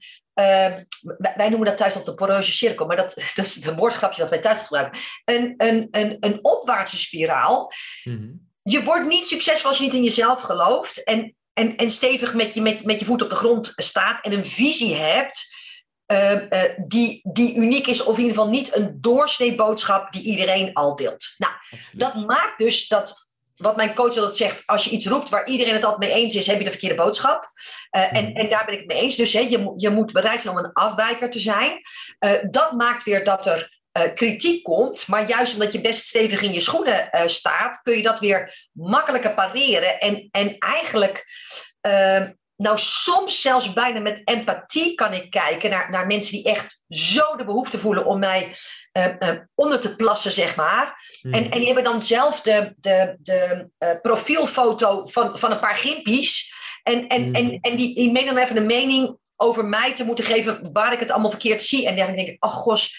[1.37, 4.31] wij noemen dat thuis altijd de poreuze cirkel, maar dat, dat is een woordgrapje dat
[4.31, 5.01] wij thuis gebruiken.
[5.25, 7.73] Een, een, een, een opwaartse spiraal.
[8.05, 8.48] Mm -hmm.
[8.71, 12.55] Je wordt niet succesvol als je niet in jezelf gelooft en, en, en stevig met
[12.55, 15.57] je, met, met je voet op de grond staat en een visie hebt
[16.13, 20.23] uh, uh, die, die uniek is, of in ieder geval niet een doorsnee boodschap die
[20.23, 21.35] iedereen al deelt.
[21.37, 22.01] Nou, Absoluut.
[22.01, 23.27] dat maakt dus dat
[23.59, 26.35] wat mijn coach altijd zegt, als je iets roept waar iedereen het altijd mee eens
[26.35, 27.45] is, heb je de verkeerde boodschap.
[27.97, 29.17] Uh, en, en daar ben ik het mee eens.
[29.17, 31.81] Dus hè, je, je moet bereid zijn om een afwijker te zijn.
[32.21, 35.09] Uh, dat maakt weer dat er uh, kritiek komt.
[35.09, 39.35] Maar juist omdat je best stevig in je schoenen staat, kun je dat weer makkelijker
[39.35, 40.01] pareren.
[40.01, 41.27] En, en eigenlijk
[42.59, 47.37] nou, soms zelfs bijna met empathie kan ik kijken naar, naar mensen die echt zo
[47.37, 48.55] de behoefte voelen om mij
[48.92, 51.05] uh, uh, onder te plassen, zeg maar.
[51.20, 51.33] Hmm.
[51.33, 55.77] En, en die hebben dan zelf de, de, de uh, profielfoto van, van een paar
[55.77, 56.53] gimpies.
[56.83, 57.35] En, en, hmm.
[57.35, 60.92] en, en die, die menen dan even een mening over mij te moeten geven waar
[60.92, 61.87] ik het allemaal verkeerd zie.
[61.87, 62.96] En dan denk ik, ach gos,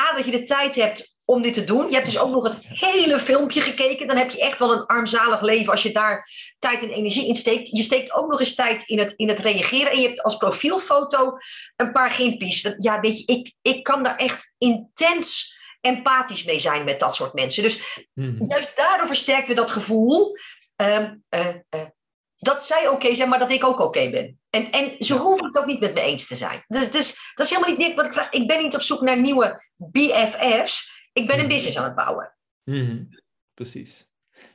[0.00, 1.88] A, dat je de tijd hebt om dit te doen.
[1.88, 4.06] Je hebt dus ook nog het hele filmpje gekeken.
[4.06, 7.34] Dan heb je echt wel een armzalig leven als je daar tijd en energie in
[7.34, 7.68] steekt.
[7.68, 9.92] Je steekt ook nog eens tijd in het, in het reageren.
[9.92, 11.36] En je hebt als profielfoto
[11.76, 12.74] een paar gimpies.
[12.78, 17.32] Ja, weet je, ik, ik kan daar echt intens empathisch mee zijn met dat soort
[17.32, 17.62] mensen.
[17.62, 18.50] Dus mm-hmm.
[18.50, 20.36] juist daardoor versterken we dat gevoel.
[20.76, 21.80] Um, uh, uh,
[22.38, 24.40] dat zij oké okay zijn, maar dat ik ook oké okay ben.
[24.50, 25.20] En, en ze ja.
[25.20, 26.64] hoeven het ook niet met me eens te zijn.
[26.66, 28.30] Dus, dus, dat is helemaal niet niks ik vraag.
[28.30, 30.96] Ik ben niet op zoek naar nieuwe BFF's.
[31.12, 31.54] Ik ben een Mhm.
[31.54, 32.36] business aan het bouwen.
[32.64, 33.08] Mm-hmm.
[33.54, 34.06] Precies.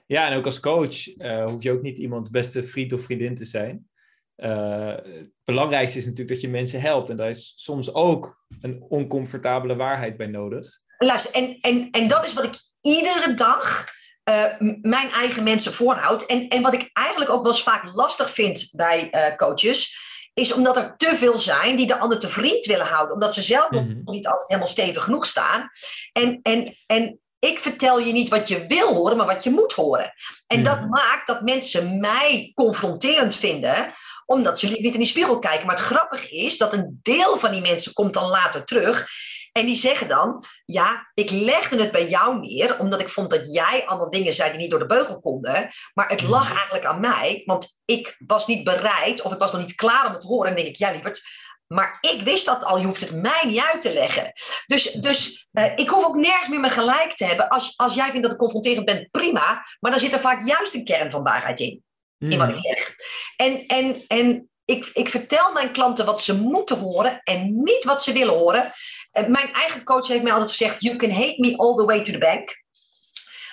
[0.05, 3.35] Ja, en ook als coach uh, hoef je ook niet iemands beste vriend of vriendin
[3.35, 3.89] te zijn.
[4.37, 7.09] Uh, het belangrijkste is natuurlijk dat je mensen helpt.
[7.09, 10.79] En daar is soms ook een oncomfortabele waarheid bij nodig.
[10.97, 13.85] Luister, en, en, en dat is wat ik iedere dag
[14.29, 16.25] uh, mijn eigen mensen voorhoud.
[16.25, 19.97] En, en wat ik eigenlijk ook wel eens vaak lastig vind bij uh, coaches,
[20.33, 23.41] is omdat er te veel zijn die de ander te vriend willen houden, omdat ze
[23.41, 24.01] zelf mm -hmm.
[24.05, 25.69] nog niet altijd helemaal stevig genoeg staan.
[26.11, 29.73] En, en, en ik vertel je niet wat je wil horen, maar wat je moet
[29.73, 30.13] horen.
[30.47, 30.79] En mm -hmm.
[30.79, 33.93] dat maakt dat mensen mij confronterend vinden
[34.25, 35.65] omdat ze niet in die spiegel kijken.
[35.65, 39.07] Maar het grappige is dat een deel van die mensen komt dan later terug.
[39.53, 43.53] En die zeggen dan, ja, ik legde het bij jou neer, omdat ik vond dat
[43.53, 45.71] jij allemaal dingen zei die niet door de beugel konden.
[45.93, 49.61] Maar het lag eigenlijk aan mij, want ik was niet bereid, of ik was nog
[49.61, 50.47] niet klaar om het te horen.
[50.47, 51.21] En dan denk ik, ja lieverd,
[51.67, 54.31] maar ik wist dat al, je hoeft het mij niet uit te leggen.
[54.65, 57.49] Dus, dus uh, ik hoef ook nergens meer mijn gelijk te hebben.
[57.49, 59.65] Als, als jij vindt dat ik confronterend ben, prima.
[59.79, 61.83] Maar dan zit er vaak juist een kern van waarheid in,
[62.17, 62.31] mm.
[62.31, 62.95] in wat ik zeg.
[63.35, 68.03] En, en, en ik, ik vertel mijn klanten wat ze moeten horen en niet wat
[68.03, 68.73] ze willen horen.
[69.13, 72.11] Mijn eigen coach heeft mij altijd gezegd: You can hate me all the way to
[72.11, 72.63] the bank.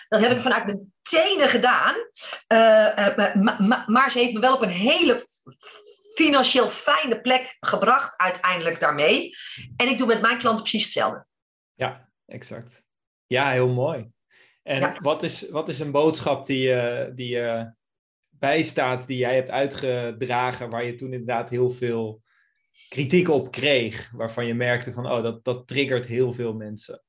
[0.08, 1.94] Dat heb ik vanuit mijn tenen gedaan.
[2.52, 5.26] Uh, ma ma maar ze heeft me wel op een hele
[6.14, 9.36] financieel fijne plek gebracht, uiteindelijk daarmee.
[9.76, 11.26] En ik doe met mijn klanten precies hetzelfde.
[11.74, 12.84] Ja, exact.
[13.26, 14.10] Ja, heel mooi.
[14.62, 14.96] En ja.
[15.00, 17.62] wat, is, wat is een boodschap die, uh, die uh,
[18.28, 22.22] bijstaat, die jij hebt uitgedragen, waar je toen inderdaad heel veel
[22.88, 27.02] kritiek op kreeg, waarvan je merkte van, oh, dat, dat triggert heel veel mensen?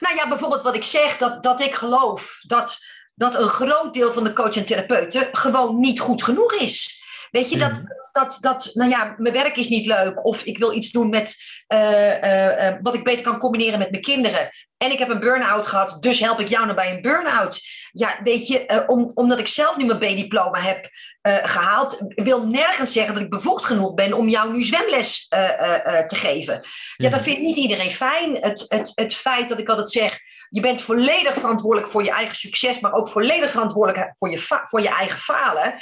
[0.00, 2.78] Nou ja, bijvoorbeeld wat ik zeg, dat, dat ik geloof dat,
[3.14, 7.03] dat een groot deel van de coach en therapeuten gewoon niet goed genoeg is.
[7.34, 10.24] Weet je, dat, dat, dat, nou ja, mijn werk is niet leuk.
[10.24, 13.90] Of ik wil iets doen met eh, eh, eh, wat ik beter kan combineren met
[13.90, 14.48] mijn kinderen.
[14.76, 17.60] En ik heb een burn-out gehad, dus help ik jou nou bij een burn-out.
[17.92, 20.88] Ja, weet je, om, omdat ik zelf nu mijn B-diploma heb
[21.20, 25.26] eh, gehaald, wil nergens zeggen dat ik bevoegd genoeg ben om jou nu zwemles
[26.06, 26.60] te geven.
[26.96, 28.36] Ja, dat vindt niet iedereen fijn.
[28.40, 32.36] Het, het, het feit dat ik altijd zeg, je bent volledig verantwoordelijk voor je eigen
[32.36, 35.74] succes, maar ook volledig verantwoordelijk voor je, voor je eigen falen.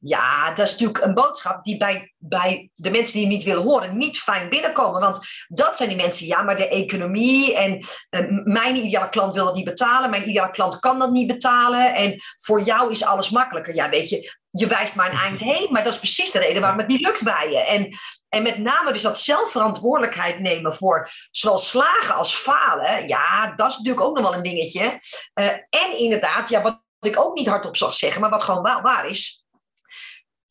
[0.00, 3.62] Ja, dat is natuurlijk een boodschap die bij, bij de mensen die het niet willen
[3.62, 5.00] horen niet fijn binnenkomen.
[5.00, 7.78] Want dat zijn die mensen, ja, maar de economie en
[8.10, 11.94] eh, mijn ideale klant wil dat niet betalen, mijn ideale klant kan dat niet betalen
[11.94, 13.74] en voor jou is alles makkelijker.
[13.74, 16.60] Ja, weet je, je wijst maar een eind heen, maar dat is precies de reden
[16.60, 17.58] waarom het niet lukt bij je.
[17.58, 17.88] En,
[18.30, 23.76] en met name dus dat zelfverantwoordelijkheid nemen voor zowel slagen als falen, ja, dat is
[23.76, 25.00] natuurlijk ook nog wel een dingetje.
[25.32, 28.80] Eh, en inderdaad, ja, wat ik ook niet hardop zag zeggen, maar wat gewoon wel
[28.80, 29.44] waar is.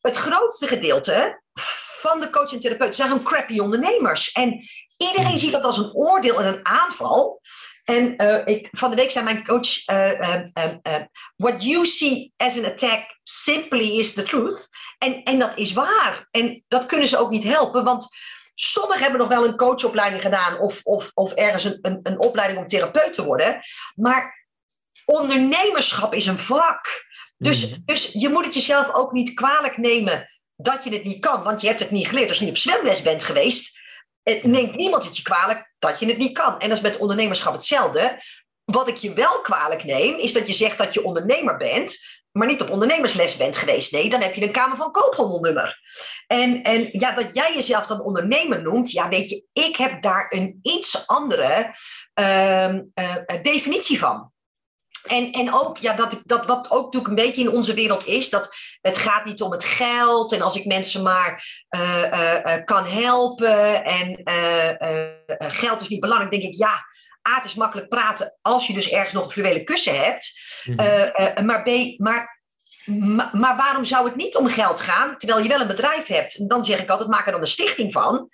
[0.00, 1.42] Het grootste gedeelte
[2.00, 4.32] van de coach en therapeut zijn gewoon crappy ondernemers.
[4.32, 7.40] En iedereen ziet dat als een oordeel en een aanval.
[7.90, 11.02] En eh, ik, van de week zei mijn coach: eh, eh, eh, eh,
[11.36, 14.68] What you see as an attack simply is the truth.
[14.98, 16.28] En, en dat is waar.
[16.30, 18.08] En dat kunnen ze ook niet helpen, want
[18.54, 22.60] sommigen hebben nog wel een coachopleiding gedaan of, of, of ergens een, een, een opleiding
[22.60, 23.60] om therapeut te worden.
[23.94, 24.46] Maar
[25.04, 27.08] ondernemerschap is een vak.
[27.36, 27.80] Dus, Mhm.
[27.84, 31.60] dus je moet het jezelf ook niet kwalijk nemen dat je het niet kan, want
[31.60, 32.28] je hebt het niet geleerd.
[32.28, 33.80] Als je niet op zwemles bent geweest,
[34.22, 36.58] eh, neemt niemand het je kwalijk dat je het niet kan.
[36.58, 38.22] En dat is met ondernemerschap hetzelfde.
[38.64, 41.98] Wat ik je wel kwalijk neem, is dat je zegt dat je ondernemer bent,
[42.32, 43.92] maar niet op ondernemersles bent geweest.
[43.92, 45.78] Nee, dan heb je een Kamer van Koophandelnummer.
[46.26, 50.26] En, en ja, dat jij jezelf dan ondernemer noemt, ja, weet je, ik heb daar
[50.28, 51.74] een iets andere
[52.14, 54.32] ehm, eh, eh, definitie van.
[55.02, 58.30] En, en ook, ja, dat, dat wat ook natuurlijk een beetje in onze wereld is,
[58.30, 60.32] dat het gaat niet om het geld.
[60.32, 64.20] En als ik mensen maar eh, eh, eh, kan helpen en
[65.50, 66.84] geld is niet belangrijk, denk ik, ja,
[67.28, 70.32] A, het is makkelijk praten als je dus ergens nog een fluwelen kussen hebt.
[70.64, 71.46] Mhm.
[71.46, 72.40] Maar B, maar,
[72.84, 76.38] maar, maar waarom zou het niet om geld gaan, terwijl je wel een bedrijf hebt?
[76.38, 78.28] En dan zeg ik altijd, maak er dan een stichting van.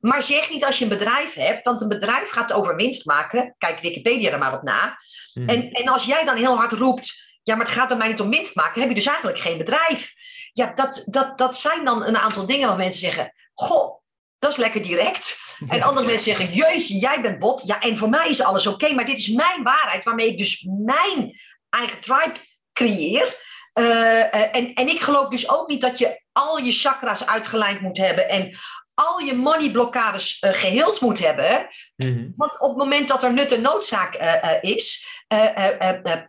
[0.00, 3.54] Maar zeg niet als je een bedrijf hebt, want een bedrijf gaat over winst maken.
[3.58, 4.98] Kijk Wikipedia er maar op na.
[5.34, 5.48] Mhm.
[5.48, 8.20] En, en als jij dan heel hard roept, ja, maar het gaat bij mij niet
[8.20, 10.12] om winst maken, heb je dus eigenlijk geen bedrijf.
[10.52, 14.00] Ja, dat, dat, dat zijn dan een aantal dingen waar mensen zeggen, goh,
[14.38, 15.38] dat is lekker direct.
[15.68, 17.62] En andere mensen zeggen, jeetje, jij bent bot.
[17.66, 20.66] Ja, en voor mij is alles oké, maar dit is mijn waarheid, waarmee ik dus
[20.84, 22.32] mijn eigen tribe
[22.72, 23.36] creëer.
[23.72, 27.80] Eh, eh, en, en ik geloof dus ook niet dat je al je chakras uitgelijnd
[27.80, 28.58] moet hebben en
[29.00, 31.68] al je moneyblokkades eh geheeld moet hebben.
[31.96, 32.30] Mhm.
[32.36, 35.06] Want op het moment dat er nut en noodzaak eh, eh, is,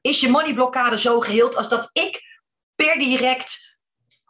[0.01, 2.21] is je moneyblokkade zo geheeld als dat ik
[2.75, 3.77] per direct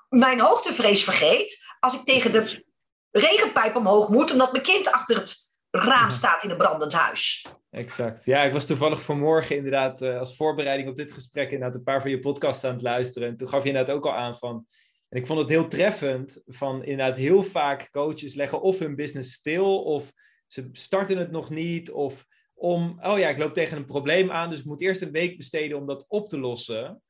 [0.10, 2.66] mijn hoogtevrees vergeet als ik tegen de
[3.12, 5.36] regenpijp omhoog moet omdat mijn kind achter het
[5.72, 7.46] raam staat in een brandend huis.
[7.70, 8.26] Exact.
[8.26, 12.12] Ja, ik was toevallig vanmorgen inderdaad als voorbereiding op dit gesprek inderdaad een paar van
[12.12, 13.28] je podcasts aan het luisteren.
[13.28, 14.66] En toen gaf je inderdaad ook al aan van...
[15.12, 19.34] En ik vond het heel treffend van inderdaad heel vaak coaches leggen of hun business
[19.34, 20.12] stil of
[20.48, 23.00] ze starten het nog niet of om...
[23.02, 25.78] Oh ja, ik loop tegen een probleem aan, dus ik moet eerst een week besteden
[25.78, 27.02] om dat op te lossen.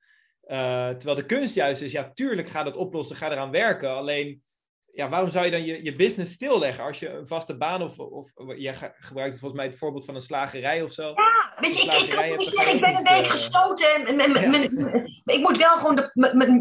[0.42, 3.90] Eh, terwijl de kunst juist is, ja, tuurlijk ga dat oplossen, ga eraan werken.
[3.90, 4.44] Alleen,
[4.94, 8.00] ja, waarom zou je dan je, je business stilleggen als je een vaste baan of,
[8.00, 11.04] of je ge- gebruikt volgens mij het voorbeeld van een slagerij of zo?
[11.08, 11.92] Ja, weet je, ik,
[12.32, 14.50] ik, niet zeggen, ik ben een week gesloten en mijn- mijn- Ja.
[14.50, 16.10] mijn- ik moet wel gewoon de,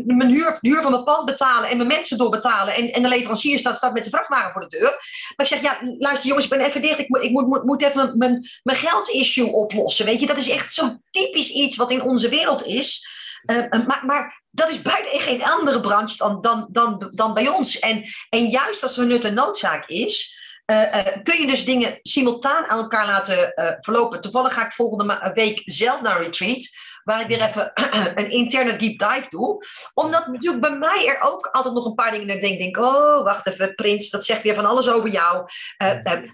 [0.07, 2.75] mijn- huur, de huur van mijn pand betalen en mijn mensen doorbetalen.
[2.75, 4.91] En, en de leverancier staat, staat met zijn vrachtwagen voor de deur.
[5.37, 6.99] Maar ik zeg, ja, luister jongens, ik ben even dicht.
[6.99, 10.05] Ik, moet- ik moet, moet, moet even mijn, mijn geldissue oplossen.
[10.07, 13.07] Weet je, dat is echt zo typisch iets wat in onze wereld is.
[13.45, 17.35] Eh, eh, maar, maar dat is buiten in geen andere branche dan, dan, dan, dan
[17.35, 17.79] bij ons.
[17.79, 20.39] En, en juist als er nut en noodzaak is,
[20.71, 24.21] eh, eh, kun je dus dingen simultaan aan elkaar laten eh, verlopen.
[24.21, 26.69] Toevallig ga ik volgende week zelf naar een retreat,
[27.05, 27.71] waar ik weer even
[28.25, 29.65] een interne deep dive doe.
[29.95, 33.25] Omdat natuurlijk bij mij er ook altijd nog een paar dingen ik denk, denk oh,
[33.25, 35.47] wacht even, Prins, dat zegt weer van alles over jou.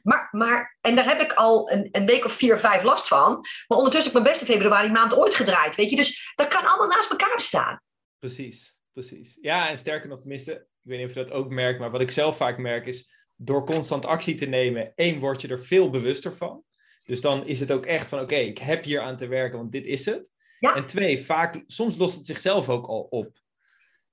[0.02, 3.44] Maar, maar, en daar heb ik al een, een week of vier, vijf last van.
[3.66, 5.96] Maar ondertussen heb ik mijn beste februari maand ooit gedraaid, weet je.
[5.96, 7.81] Dus dat kan allemaal naast elkaar bestaan.
[8.18, 9.38] Precies, precies.
[9.40, 12.00] Ja, en sterker nog, tenminste, ik weet niet of je dat ook merkt, maar wat
[12.00, 15.90] ik zelf vaak merk is, door constant actie te nemen, één, word je er veel
[15.90, 16.64] bewuster van.
[17.05, 19.72] Dus dan is het ook echt van, oké, ik heb hier aan te werken, want
[19.72, 20.31] dit is het.
[20.59, 20.74] Ja.
[20.74, 23.38] En twee, vaak, soms lost het zichzelf ook al op,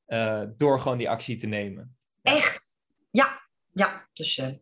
[0.05, 1.97] eh, door gewoon die actie te nemen.
[2.21, 2.35] Ja.
[2.35, 2.71] Echt.
[3.11, 3.41] Ja,
[3.73, 4.09] ja.
[4.13, 4.53] Dus eh,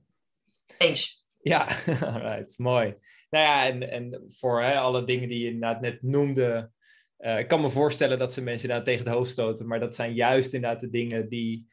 [0.77, 1.25] eens.
[1.41, 1.67] Ja,
[2.13, 2.95] alright, mooi.
[3.29, 6.71] Nou ja, en, en voor hè, alle dingen die je inderdaad net noemde,
[7.21, 9.95] eh, ik kan me voorstellen dat ze mensen inderdaad tegen het hoofd stoten, maar dat
[9.95, 11.69] zijn juist inderdaad de dingen die,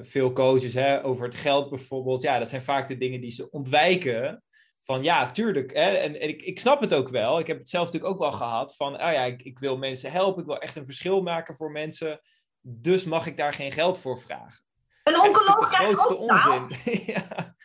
[0.00, 2.22] veel coaches hè, over het geld bijvoorbeeld.
[2.22, 4.42] Ja, dat zijn vaak de dingen die ze ontwijken.
[4.84, 5.72] Van ja, tuurlijk.
[5.72, 7.38] Hè, en, en ik, ik snap het ook wel.
[7.38, 8.76] Ik heb het zelf natuurlijk ook wel gehad.
[8.76, 10.40] Van, oh ja, ik, ik wil mensen helpen.
[10.40, 12.20] Ik wil echt een verschil maken voor mensen.
[12.60, 14.64] Dus mag ik daar geen geld voor vragen.
[15.02, 17.02] Een oncoloog krijgt ook onzin.
[17.14, 17.56] ja.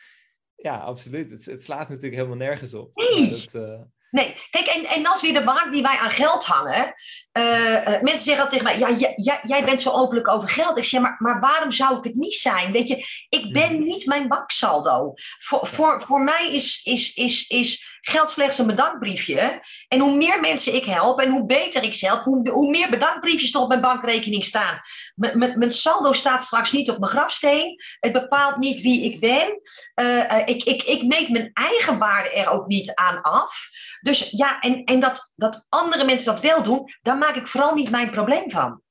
[0.56, 1.30] ja, absoluut.
[1.30, 2.90] Het, het, slaat natuurlijk helemaal nergens op.
[2.94, 3.80] Dat, uh...
[4.10, 6.94] Nee, kijk, en, en dat is weer de waarde die wij aan geld hangen.
[7.38, 10.76] Uh, mensen zeggen altijd tegen mij, ja, jij, jij bent zo openlijk over geld.
[10.76, 12.72] Ik zeg, maar, maar waarom zou ik het niet zijn?
[12.72, 13.84] Weet je, ik ben hmm.
[13.84, 15.12] niet mijn banksaldo.
[15.38, 19.62] Voor, voor, voor mij is, is, is, is geldt slechts een bedankbriefje.
[19.88, 22.90] En hoe meer mensen ik help en hoe beter ik ze help, hoe, hoe meer
[22.90, 24.80] bedankbriefjes er op mijn bankrekening staan.
[25.14, 27.82] mijn saldo staat straks niet op mijn grafsteen.
[28.00, 29.60] Het bepaalt niet wie ik ben.
[29.94, 33.68] Uh, ik, ik, ik meet mijn eigen waarde er ook niet aan af.
[34.00, 37.74] Dus ja, en, en dat, dat andere mensen dat wel doen, daar maak ik vooral
[37.74, 38.82] niet mijn probleem van.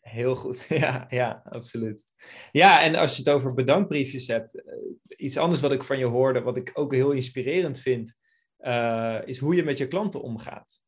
[0.00, 2.04] Heel goed, ja, ja, absoluut.
[2.52, 4.74] Ja, en als je het over bedankbriefjes hebt, eh,
[5.16, 8.14] iets anders wat ik van je hoorde, wat ik ook heel inspirerend vind,
[8.60, 10.80] uh, is hoe je met je klanten omgaat.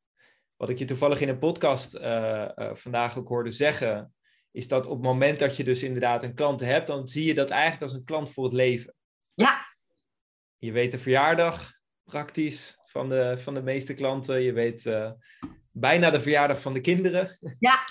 [0.57, 4.15] Wat ik je toevallig in een podcast uh, uh, vandaag ook hoorde zeggen,
[4.51, 7.35] is dat op het moment dat je dus inderdaad een klant hebt, dan zie je
[7.35, 8.95] dat eigenlijk als een klant voor het leven.
[9.35, 9.67] Ja.
[10.59, 11.73] Je weet de verjaardag
[12.05, 14.43] praktisch van de, van de meeste klanten.
[14.43, 14.91] Je weet
[15.73, 17.39] bijna de verjaardag van de kinderen.
[17.59, 17.79] Ja.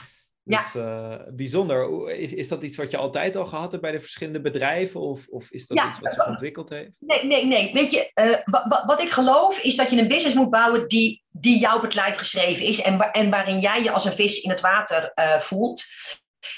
[0.48, 1.20] Dus ja.
[1.20, 2.10] Uh, bijzonder.
[2.10, 5.00] Is, is dat iets wat je altijd al gehad hebt bij de verschillende bedrijven?
[5.00, 6.98] Of, of is dat iets wat zich ontwikkeld heeft?
[7.00, 7.74] Nee, nee, nee.
[7.74, 11.60] Weet je, uh, wat ik geloof is dat je een business moet bouwen die, die
[11.60, 12.82] jou op het lijf geschreven is.
[12.82, 15.84] En, en waarin jij je als een vis in het water uh, voelt.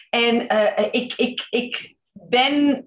[0.10, 0.42] En
[0.92, 2.86] ik, ik, ik ben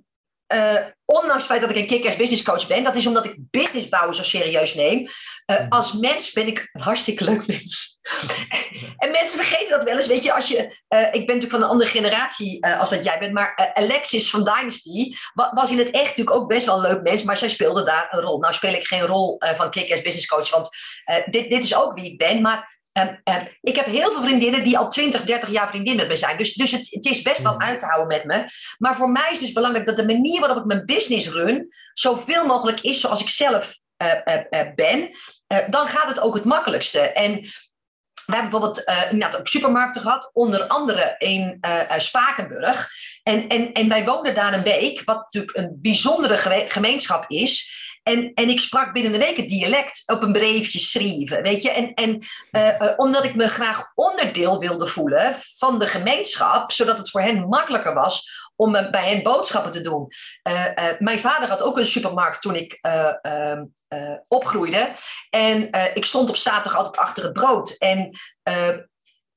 [0.55, 3.37] uh, ondanks het feit dat ik een kick-ass business coach ben, dat is omdat ik
[3.51, 5.09] business bouwen zo serieus neem.
[5.47, 8.01] Uh, als mens ben ik een hartstikke leuk mens.
[8.97, 10.07] en mensen vergeten dat wel eens.
[10.07, 10.57] Weet je, als je,
[10.89, 14.45] uh, ik ben natuurlijk van een andere generatie als dat jij bent, maar Alexis van
[14.45, 17.85] Dynasty was in het echt natuurlijk ook best wel een leuk mens, maar zij speelde
[17.85, 18.39] daar een rol.
[18.39, 20.69] Nou speel ik geen rol van kick-ass business coach, want
[21.31, 24.65] dit, dit is ook wie ik ben, maar Um, um, ik heb heel veel vriendinnen
[24.65, 26.39] die al 20, 30 jaar vriendin met me zijn.
[26.39, 27.61] Dus, dus het, het, is best wel mm.
[27.61, 28.45] uit te houden met me.
[28.79, 31.73] Maar voor mij is dus belangrijk dat de manier waarop ik mijn business run...
[31.93, 35.11] zoveel mogelijk is zoals ik zelf uh, uh, uh, ben.
[35.67, 37.01] dan gaat het ook het makkelijkste.
[37.01, 37.41] En
[38.27, 42.91] we hebben bijvoorbeeld uh, ook supermarkten gehad, onder andere in uh, Spakenburg.
[43.23, 47.81] En, en, en wij woonden daar een week, wat natuurlijk een bijzondere gemeenschap is.
[48.03, 51.71] En, en ik sprak binnen een week het dialect op een briefje schrijven, weet je.
[51.71, 57.11] En, en uh, omdat ik me graag onderdeel wilde voelen van de gemeenschap, zodat het
[57.11, 60.09] voor hen makkelijker was om uh, bij hen boodschappen te doen.
[60.99, 63.65] mijn vader had ook een supermarkt toen ik ehm,
[64.29, 64.93] opgroeide.
[65.31, 67.71] En ik stond op zaterdag altijd achter het brood.
[67.71, 68.19] En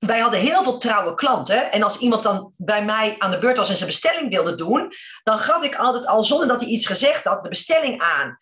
[0.05, 1.71] wij hadden heel veel trouwe klanten.
[1.71, 4.93] En als iemand dan bij mij aan de beurt was en zijn bestelling wilde doen,
[5.23, 8.37] dan gaf ik altijd al, zonder dat hij iets gezegd had, de bestelling aan.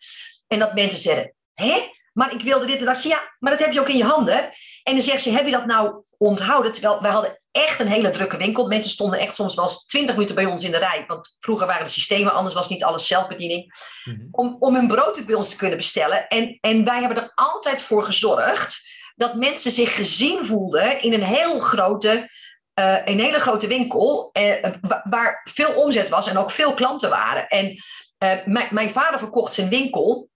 [0.46, 3.02] En dat mensen zeiden: Hé, maar ik wilde dit en dat.
[3.02, 4.48] Ja, maar dat heb je ook in je handen.
[4.82, 6.72] En dan zegt ze: Heb je dat nou onthouden?
[6.72, 8.66] Terwijl wij hadden echt een hele drukke winkel.
[8.66, 11.04] Mensen stonden echt soms wel eens 20 minuten bij ons in de rij.
[11.06, 13.72] Want vroeger waren de systemen anders, was niet alles zelfbediening.
[14.04, 14.26] Mhm.
[14.30, 16.28] om, om hun brood bij ons te kunnen bestellen.
[16.28, 21.22] En, en wij hebben er altijd voor gezorgd dat mensen zich gezien voelden in een
[21.22, 22.30] heel grote,
[22.80, 24.52] uh, een hele grote winkel, uh,
[25.02, 27.48] waar veel omzet was en ook veel klanten waren.
[27.48, 27.78] En
[28.70, 30.28] mijn vader verkocht zijn winkel.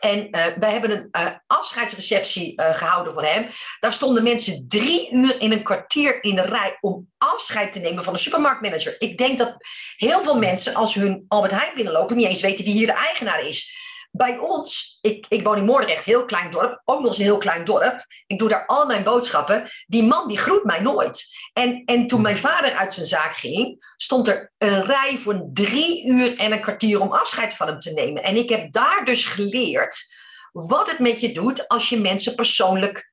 [0.00, 3.48] En wij hebben een afscheidsreceptie gehouden voor hem.
[3.80, 8.04] Daar stonden mensen drie uur in een kwartier in de rij om afscheid te nemen
[8.04, 8.96] van de supermarktmanager.
[8.98, 9.56] Ik denk dat
[9.96, 13.42] heel veel mensen, als hun Albert Heijn binnenlopen, niet eens weten wie hier de eigenaar
[13.42, 13.78] is.
[14.10, 17.38] Bij ons, ik, ik woon in Moordrecht, heel klein dorp, ook nog eens een heel
[17.38, 18.04] klein dorp.
[18.26, 19.70] Ik doe daar al mijn boodschappen.
[19.86, 21.26] Die man die groet mij nooit.
[21.52, 26.06] En, en toen mijn vader uit zijn zaak ging, stond er een rij van drie
[26.06, 28.22] uur en een kwartier om afscheid van hem te nemen.
[28.22, 30.18] En ik heb daar dus geleerd
[30.52, 33.12] wat het met je doet als je mensen persoonlijk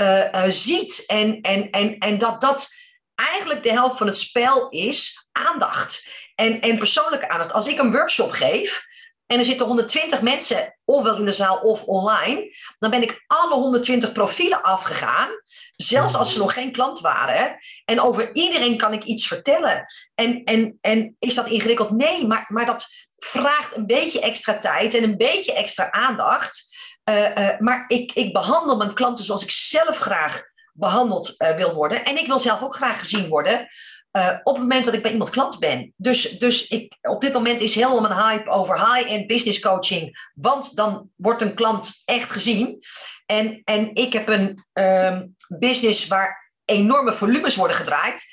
[0.00, 1.04] uh, uh, ziet.
[1.06, 2.68] En, en, en, en dat dat
[3.14, 6.08] eigenlijk de helft van het spel is aandacht.
[6.34, 7.52] En, en persoonlijke aandacht.
[7.52, 8.86] Als ik een workshop geef,
[9.28, 13.54] en er zitten 120 mensen, ofwel in de zaal of online, dan ben ik alle
[13.54, 15.28] 120 profielen afgegaan,
[15.76, 17.58] zelfs als ze nog geen klant waren.
[17.84, 19.84] En over iedereen kan ik iets vertellen.
[20.14, 21.90] En, en, en is dat ingewikkeld?
[21.90, 26.76] Nee, maar, maar dat vraagt een beetje extra tijd en een beetje extra aandacht.
[27.10, 31.72] Uh, uh, maar ik, ik behandel mijn klanten zoals ik zelf graag behandeld uh, wil
[31.72, 32.04] worden.
[32.04, 33.68] En ik wil zelf ook graag gezien worden.
[34.12, 35.92] Uh, op het moment dat ik bij iemand klant ben.
[35.96, 40.30] Dus, dus ik, op dit moment is heel mijn hype over high-end business coaching.
[40.34, 42.84] Want dan wordt een klant echt gezien.
[43.26, 48.24] En, en ik heb een um, business waar enorme volumes worden gedraaid.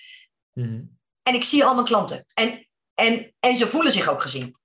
[0.53, 0.97] Mm.
[1.23, 2.25] En ik zie al mijn klanten.
[2.33, 2.63] En
[2.95, 4.55] En, en ze voelen zich ook gezien.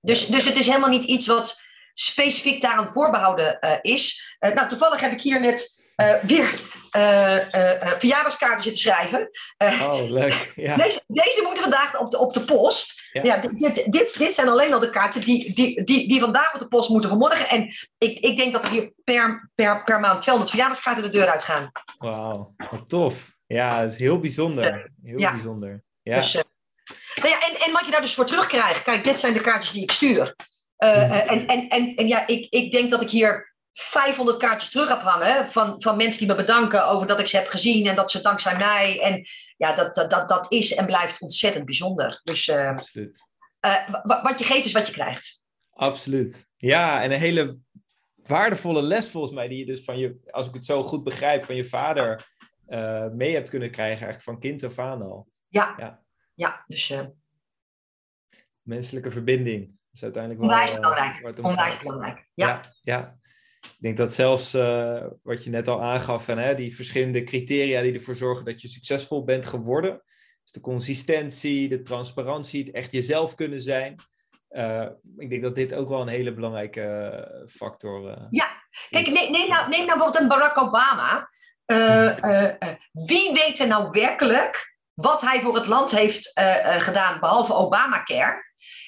[0.00, 1.60] Dus, dus het is helemaal niet iets wat
[1.94, 4.36] specifiek daaraan voorbehouden uh, is.
[4.40, 6.60] Uh, nou, toevallig heb ik hier net uh, weer
[7.98, 9.30] verjaardagskaarten zitten schrijven.
[9.58, 10.52] oh, leuk.
[10.54, 10.76] Ja.
[10.76, 13.08] Deze, deze moeten vandaag op de, op de post.
[13.12, 13.36] Ja.
[13.36, 16.68] dit, dit, dit, zijn alleen al de kaarten die, die, die, die vandaag op de
[16.68, 17.48] post moeten vanmorgen.
[17.48, 21.28] En ik, ik denk dat er hier per, per, per maand 200 verjaardagskaarten de deur
[21.28, 21.70] uitgaan.
[21.98, 23.34] Wauw, wat tof.
[23.46, 24.90] Ja, dat is heel bijzonder.
[25.02, 25.82] Heel bijzonder.
[26.02, 26.16] Ja.
[26.16, 26.32] Dus,
[27.14, 28.82] nou ja, en, en wat je daar dus voor terugkrijgt.
[28.82, 30.34] Kijk, dit zijn de kaartjes die ik stuur.
[30.78, 34.88] Uh, en, en, en, en ja, ik, ik denk dat ik hier 500 kaartjes terug
[34.88, 37.96] heb hangen van, van mensen die me bedanken over dat ik ze heb gezien en
[37.96, 39.00] dat ze dankzij mij.
[39.00, 42.20] En ja, dat, dat, dat, dat is en blijft ontzettend bijzonder.
[42.24, 43.28] Dus uh, Absoluut.
[43.60, 45.42] Uh, wat je geeft is wat je krijgt.
[45.72, 46.48] Absoluut.
[46.56, 47.58] Ja, en een hele
[48.14, 51.44] waardevolle les volgens mij, die je dus van je, als ik het zo goed begrijp,
[51.44, 52.34] van je vader
[53.12, 55.28] mee hebt kunnen krijgen, eigenlijk van kind af aan al.
[55.48, 56.02] Ja, ja,
[56.34, 56.92] ja dus.
[58.62, 60.50] Menselijke verbinding is uiteindelijk wel...
[60.50, 61.38] Onwijs belangrijk.
[61.42, 62.46] Onwijs belangrijk, ja.
[62.46, 62.60] ja.
[62.82, 63.18] ja.
[63.66, 67.94] Ik denk dat zelfs uh, wat je net al aangaf, hè, die verschillende criteria die
[67.94, 70.02] ervoor zorgen dat je succesvol bent geworden.
[70.42, 73.96] Dus de consistentie, de transparantie, het echt jezelf kunnen zijn.
[74.50, 74.86] Uh,
[75.18, 78.16] ik denk dat dit ook wel een hele belangrijke uh, factor is.
[78.30, 78.46] Ja,
[78.90, 81.30] kijk, neem, neem, nou, neem nou bijvoorbeeld een Barack Obama.
[82.92, 86.40] wie weet er nou werkelijk wat hij voor het land heeft
[86.78, 88.44] gedaan, behalve Obamacare?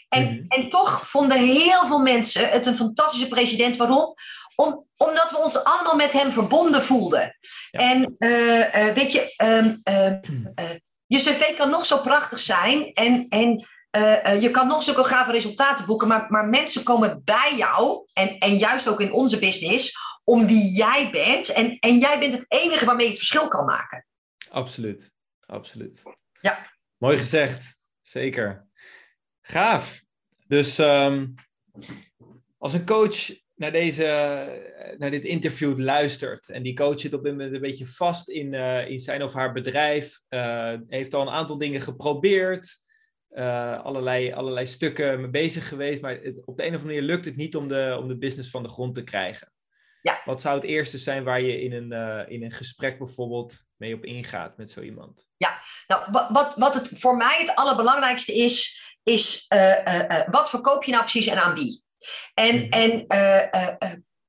[0.09, 0.45] En, mhm.
[0.49, 3.77] en toch vonden heel veel mensen het een fantastische president.
[3.77, 4.15] Waarom?
[4.61, 7.37] Om, omdat we ons allemaal met hem verbonden voelden.
[7.71, 10.71] En uh, weet je, um, uh,
[11.07, 13.67] je cv kan nog zo prachtig zijn en, en
[14.41, 18.57] je kan nog zulke gave resultaten boeken, maar, maar mensen komen bij jou, en, en
[18.57, 21.49] juist ook in onze business, om wie jij bent.
[21.49, 24.07] En, en jij bent het enige waarmee je het verschil kan maken.
[24.51, 25.13] Absoluut,
[25.47, 26.03] absoluut.
[26.41, 26.73] Ja.
[26.97, 28.67] Mooi gezegd, zeker.
[29.41, 30.03] Gaaf.
[30.47, 31.35] Dus um,
[32.59, 34.05] als een coach naar, deze,
[34.99, 38.53] naar dit interview luistert en die coach zit op dit moment een beetje vast in,
[38.53, 42.77] uh, in zijn of haar bedrijf, uh, heeft al een aantal dingen geprobeerd,
[43.31, 47.03] uh, allerlei, allerlei stukken mee bezig geweest, maar het, op de een of andere manier
[47.03, 49.53] lukt het niet om de, om de business van de grond te krijgen.
[50.03, 50.21] Ja.
[50.25, 54.05] Wat zou het eerste zijn waar je in een, in een gesprek bijvoorbeeld mee op
[54.05, 55.29] ingaat met zo iemand?
[55.37, 60.85] Ja, nou, wat, wat, wat het voor mij het allerbelangrijkste is, is uh, wat verkoop
[60.85, 61.87] je nou precies en aan wie?
[62.35, 62.69] En, mhm.
[62.69, 63.05] en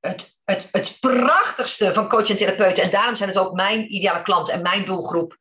[0.00, 4.22] het, het, het prachtigste van coach en therapeuten, en daarom zijn het ook mijn ideale
[4.22, 5.36] klant en mijn doelgroep,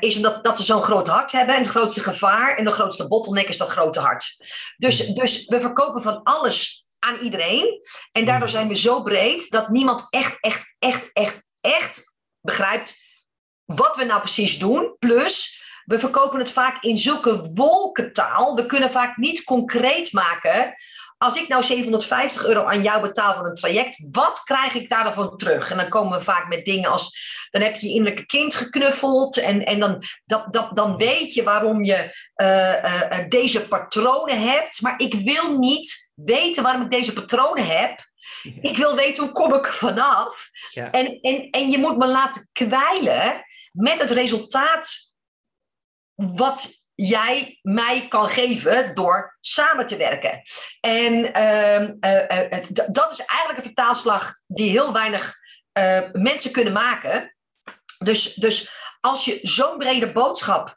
[0.00, 1.54] is omdat dat ze zo'n groot hart hebben.
[1.54, 4.36] En het grootste gevaar en de grootste bottleneck is dat grote hart.
[4.76, 5.14] Dus, mhm.
[5.14, 7.80] dus we verkopen van alles aan iedereen.
[8.12, 8.56] En daardoor mhm.
[8.56, 13.02] zijn we zo breed dat niemand echt, echt, echt, echt, echt begrijpt
[13.64, 14.96] wat we nou precies doen.
[14.98, 18.54] Plus, we verkopen het vaak in zulke wolkentaal.
[18.54, 20.74] We kunnen vaak niet concreet maken.
[21.24, 25.04] Als ik nou 750 euro aan jou betaal voor een traject, wat krijg ik daar
[25.04, 25.70] dan van terug?
[25.70, 27.18] En dan komen we vaak met dingen als:
[27.50, 29.36] dan heb je je innerlijke kind geknuffeld.
[29.36, 34.80] En, en dan, dat, dat, dan weet je waarom je uh, uh, deze patronen hebt.
[34.80, 38.12] Maar ik wil niet weten waarom ik deze patronen heb.
[38.60, 40.48] Ik wil weten hoe kom ik vanaf.
[40.70, 40.90] Ja.
[40.90, 45.14] En, en, en je moet me laten kwijlen met het resultaat
[46.14, 50.42] wat jij mij kan geven door samen te werken.
[50.80, 55.42] En uh, uh, dat is eigenlijk een vertaalslag die heel weinig
[56.12, 57.36] mensen kunnen maken.
[57.98, 58.70] Dus, dus
[59.00, 60.76] als je zo'n brede boodschap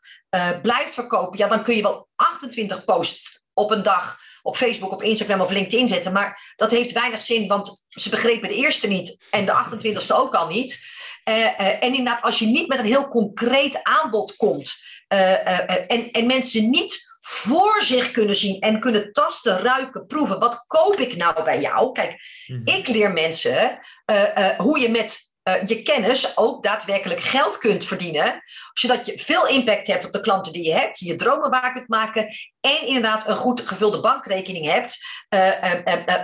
[0.62, 5.04] blijft verkopen, ja, dan kun je wel 28 posts op een dag op Facebook, op
[5.04, 6.12] Instagram of LinkedIn zetten.
[6.12, 10.34] Maar dat heeft weinig zin, want ze begrepen de eerste niet en de 28ste ook
[10.34, 10.80] al niet.
[11.24, 14.87] en inderdaad, als je niet met een heel concreet aanbod komt.
[15.08, 20.06] Eh, eh, eh, en, en mensen niet voor zich kunnen zien en kunnen tasten, ruiken,
[20.06, 20.40] proeven.
[20.40, 21.92] Wat koop ik nou bij jou?
[21.92, 22.62] Kijk, mhm.
[22.64, 23.80] ik leer mensen
[24.58, 25.27] hoe je met
[25.66, 28.44] je kennis ook daadwerkelijk geld kunt verdienen.
[28.74, 31.88] Zodat je veel impact hebt op de klanten die je hebt, je dromen waar kunt
[31.88, 32.28] maken.
[32.62, 34.98] En inderdaad een goed gevulde bankrekening hebt.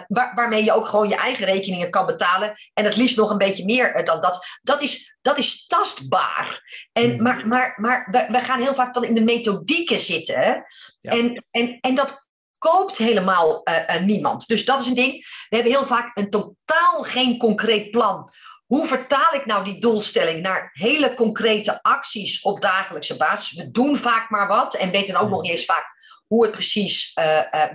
[0.08, 2.54] waar, waarmee je ook gewoon je eigen rekeningen kan betalen.
[2.74, 4.46] En het liefst nog een beetje meer dan dat.
[4.62, 6.62] Dat is dat is tastbaar.
[6.92, 7.22] En, hmm.
[7.22, 10.66] Maar, maar, maar we, we, gaan heel vaak dan in de methodieken zitten.
[11.02, 13.64] En, en, en dat koopt helemaal
[14.02, 14.48] niemand.
[14.48, 15.12] Dus dat is een ding.
[15.50, 18.32] We hebben heel vaak een totaal geen concreet plan.
[18.74, 23.52] Hoe vertaal ik nou die doelstelling naar hele concrete acties op dagelijkse basis?
[23.52, 25.86] We doen vaak maar wat en weten ook nog niet eens vaak
[26.28, 27.26] hoe het precies uh,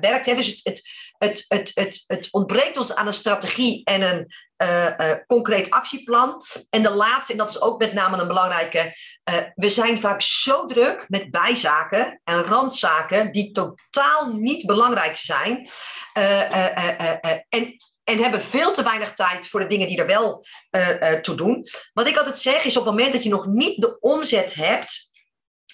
[0.00, 0.26] werkt.
[0.26, 0.34] Hè?
[0.34, 0.82] Dus het, het,
[1.18, 4.32] het, het, het, het ontbreekt ons aan een strategie en een
[4.62, 6.42] uh, concreet actieplan.
[6.70, 8.94] En de laatste, en dat is ook met name een belangrijke,
[9.54, 15.68] we zijn vaak zo druk met bijzaken en randzaken die totaal niet belangrijk zijn.
[17.48, 17.76] en,
[18.08, 20.46] en hebben veel te weinig tijd voor de dingen die er wel
[21.22, 21.66] toe doen.
[21.92, 25.10] Wat ik altijd zeg is op het moment dat je nog niet de omzet hebt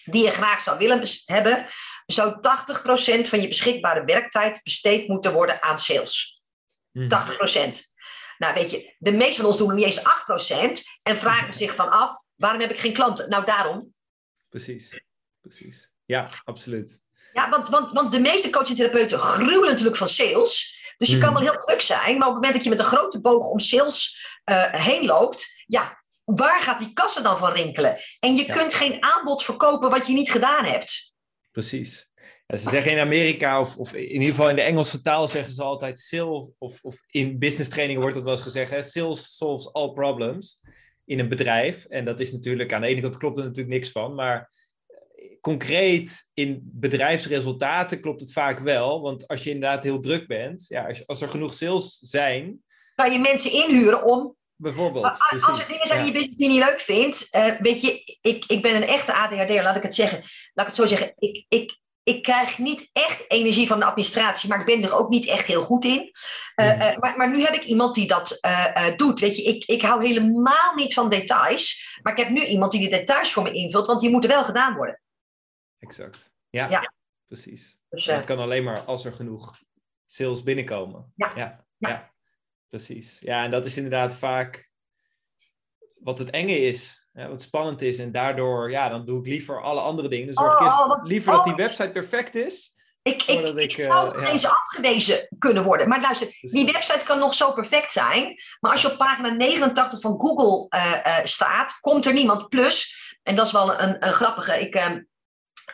[0.05, 1.67] die je graag zou willen hebben,
[2.07, 2.41] zou 80%
[3.29, 6.39] van je beschikbare werktijd besteed moeten worden aan sales.
[6.93, 6.99] 80%.
[6.99, 7.73] Mhm.
[8.39, 11.91] Nou, weet je, de meeste van ons doen niet eens 8% en vragen zich dan
[11.91, 13.29] af: waarom heb ik geen klanten?
[13.29, 13.93] Nou, daarom.
[14.49, 15.01] Precies,
[15.41, 15.91] precies.
[16.05, 17.01] Ja, absoluut.
[17.33, 20.83] Ja, want, want, want de meeste coaching-therapeuten gruwelen natuurlijk van sales.
[20.97, 21.43] Dus je kan mhm.
[21.43, 23.59] wel heel druk zijn, maar op het moment dat je met een grote boog om
[23.59, 27.99] sales uh, heen loopt, ja, waar gaat die kassen dan van rinkelen?
[28.21, 31.13] En je kunt geen aanbod verkopen wat je niet gedaan hebt.
[31.51, 32.13] Precies.
[32.47, 35.53] Ja, ze zeggen in Amerika, of, of, in ieder geval in de Engelse taal, zeggen
[35.53, 39.37] ze altijd sales, of, of in business training wordt dat wel eens gezegd, hè, sales
[39.37, 40.61] solves all problems
[41.05, 41.85] in een bedrijf.
[41.85, 44.51] En dat is natuurlijk, aan de ene kant klopt er natuurlijk niks van, maar
[45.41, 49.01] concreet in bedrijfsresultaten klopt het vaak wel.
[49.01, 52.63] Want als je inderdaad heel druk bent, ja, als, als er genoeg sales zijn.
[52.95, 55.05] Kan je mensen inhuren om Bijvoorbeeld.
[55.05, 58.19] als er dingen zijn die je business die je niet leuk vindt, uh, weet je,
[58.21, 60.19] ik, ik ben een echte ADHD'er, laat ik het zeggen.
[60.55, 61.13] Laat ik het zo zeggen.
[61.19, 65.09] Ik, ik, ik krijg niet echt energie van de administratie, maar ik ben er ook
[65.09, 66.11] niet echt heel goed in.
[66.57, 68.41] Uh, uh, maar, maar, nu heb ik iemand die dat
[68.97, 69.21] doet.
[69.21, 72.81] Weet je, ik, ik hou helemaal niet van details, maar ik heb nu iemand die
[72.81, 75.03] die details voor me invult, want die moeten wel gedaan worden.
[75.87, 76.33] Exact.
[76.51, 76.93] Ja, ja.
[77.27, 77.79] precies.
[77.89, 79.63] Dus, het kan alleen maar als er genoeg
[80.07, 81.13] sales binnenkomen.
[81.15, 81.33] ja.
[81.37, 81.67] ja.
[81.79, 82.13] ja.
[82.69, 83.19] Precies.
[83.21, 84.71] Ja, en dat is inderdaad vaak
[86.03, 87.09] wat het enge is.
[87.13, 87.99] wat spannend is.
[87.99, 90.27] En daardoor, ja, dan doe ik liever alle andere dingen.
[90.27, 91.59] Dus zorg ik oh, liever dat die oh.
[91.59, 92.75] website perfect is.
[93.03, 95.89] Ik, ik, ik, ik zou uh, eens afgewezen kunnen worden.
[95.89, 98.35] Maar luister, die website kan nog zo perfect zijn.
[98.61, 102.49] Maar als je op pagina 89 van Google uh, uh, staat, komt er niemand.
[102.49, 104.61] Plus, en dat is wel een, een grappige.
[104.61, 104.75] Ik,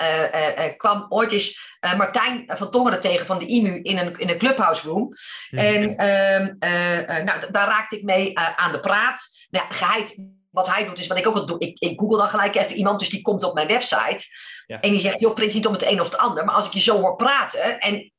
[0.00, 4.28] uh, uh, kwam ooit eens Martijn van Tongeren tegen van de IMU in een, in
[4.28, 5.14] een clubhouse room.
[5.50, 5.64] Mhm.
[5.64, 9.28] En ehm, nou, daar raakte ik mee aan de praat.
[9.50, 10.16] Nou, geheid,
[10.50, 11.58] wat hij doet is wat ik ook al doe.
[11.58, 14.24] Ik, ik google dan gelijk even iemand, dus die komt op mijn website.
[14.66, 16.44] En die zegt, joh, prins niet om het een of het ander.
[16.44, 18.12] Maar als ik je zo hoor praten, en,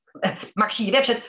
[0.54, 1.22] maar ik zie je website,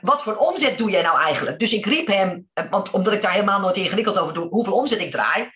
[0.00, 1.58] wat voor omzet doe jij nou eigenlijk?
[1.58, 5.00] Dus ik riep hem, want, omdat ik daar helemaal nooit ingewikkeld over doe, hoeveel omzet
[5.00, 5.50] ik draai.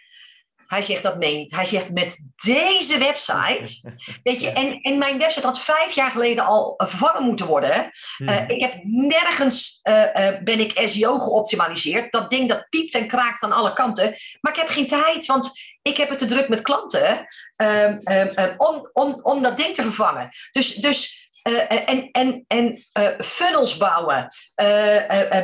[0.73, 1.55] Hij zegt dat meen niet.
[1.55, 3.93] Hij zegt met deze website.
[4.23, 7.91] Weet je, en, en mijn website had vijf jaar geleden al vervangen moeten worden.
[8.17, 8.29] Hmm.
[8.29, 12.13] Eh, ik heb nergens uh, uh, ben ik SEO geoptimaliseerd.
[12.13, 14.17] Dat ding dat piept en kraakt aan alle kanten.
[14.41, 15.51] Maar ik heb geen tijd, want
[15.83, 19.83] ik heb het te druk met klanten um, um, om, om, om dat ding te
[19.83, 20.29] vervangen.
[20.53, 24.27] Dus, dus uh, en en, en uh, funnels bouwen,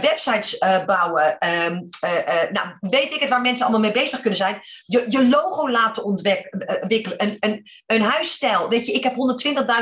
[0.00, 1.36] websites bouwen.
[1.64, 1.88] Um,
[2.52, 4.60] nou, weet ik het waar mensen allemaal mee bezig kunnen zijn.
[4.84, 7.14] Je, je logo laten ontwikkelen.
[7.16, 8.68] Een, een, een huisstijl.
[8.68, 9.14] Weet je, ik heb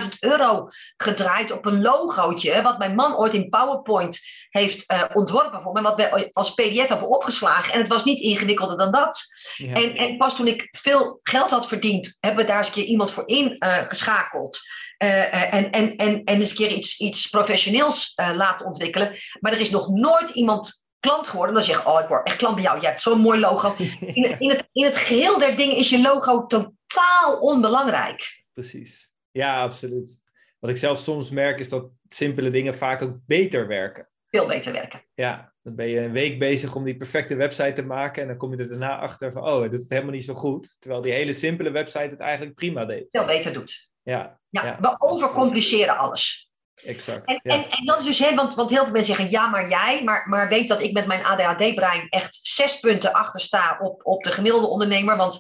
[0.03, 2.63] 120.000 euro gedraaid op een logootje.
[2.63, 4.21] Wat mijn man ooit in PowerPoint
[4.51, 5.83] heeft ontworpen voor me.
[5.83, 7.73] Wat we als PDF hebben opgeslagen.
[7.73, 9.25] En het was niet ingewikkelder dan dat.
[9.57, 9.75] Ja.
[9.75, 12.85] En, en pas toen ik veel geld had verdiend, hebben we daar eens een keer
[12.85, 14.61] iemand voor ingeschakeld.
[14.99, 19.17] Uh, en, en, en, en eens een keer iets, iets professioneels laten ontwikkelen.
[19.41, 21.55] Maar er is nog nooit iemand klant geworden.
[21.55, 22.81] Dan zeg je, oh, ik word echt klant bij jou.
[22.81, 23.75] Je hebt zo'n mooi logo.
[24.01, 28.45] In, in, het, in het geheel der dingen is je logo totaal onbelangrijk.
[28.53, 29.11] Precies.
[29.31, 30.19] Ja, absoluut.
[30.59, 34.09] Wat ik zelf soms merk is dat simpele dingen vaak ook beter werken.
[34.27, 35.05] Veel beter werken.
[35.15, 38.23] Ja, dan ben je een week bezig om die perfecte website te maken.
[38.23, 40.35] En dan kom je er daarna achter van, oh, het doet het helemaal niet zo
[40.35, 40.77] goed.
[40.79, 43.07] Terwijl die hele simpele website het eigenlijk prima deed.
[43.11, 43.91] Veel beter doet.
[44.03, 46.46] Ja, ja, we overcompliceren alles.
[46.85, 47.27] Exact.
[47.27, 49.69] En, en, en, dat is dus, hè, want, want heel veel mensen zeggen ja, maar
[49.69, 54.01] jij, maar, maar weet dat ik met mijn ADHD-brein echt zes punten achter sta op,
[54.05, 55.17] op de gemiddelde ondernemer.
[55.17, 55.35] Want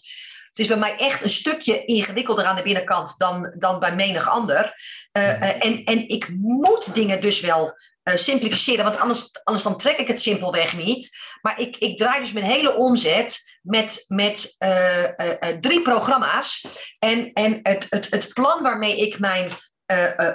[0.45, 4.29] het is bij mij echt een stukje ingewikkelder aan de binnenkant dan, dan bij menig
[4.29, 4.75] ander.
[5.13, 9.99] Uh, en, en ik moet dingen dus wel uh, simplificeren, want anders, anders dan trek
[9.99, 11.19] ik het simpelweg niet.
[11.41, 14.57] Maar ik, ik draai dus mijn hele omzet met, met
[15.61, 16.65] drie programma's.
[16.99, 19.49] En, en het, het, het plan waarmee ik mijn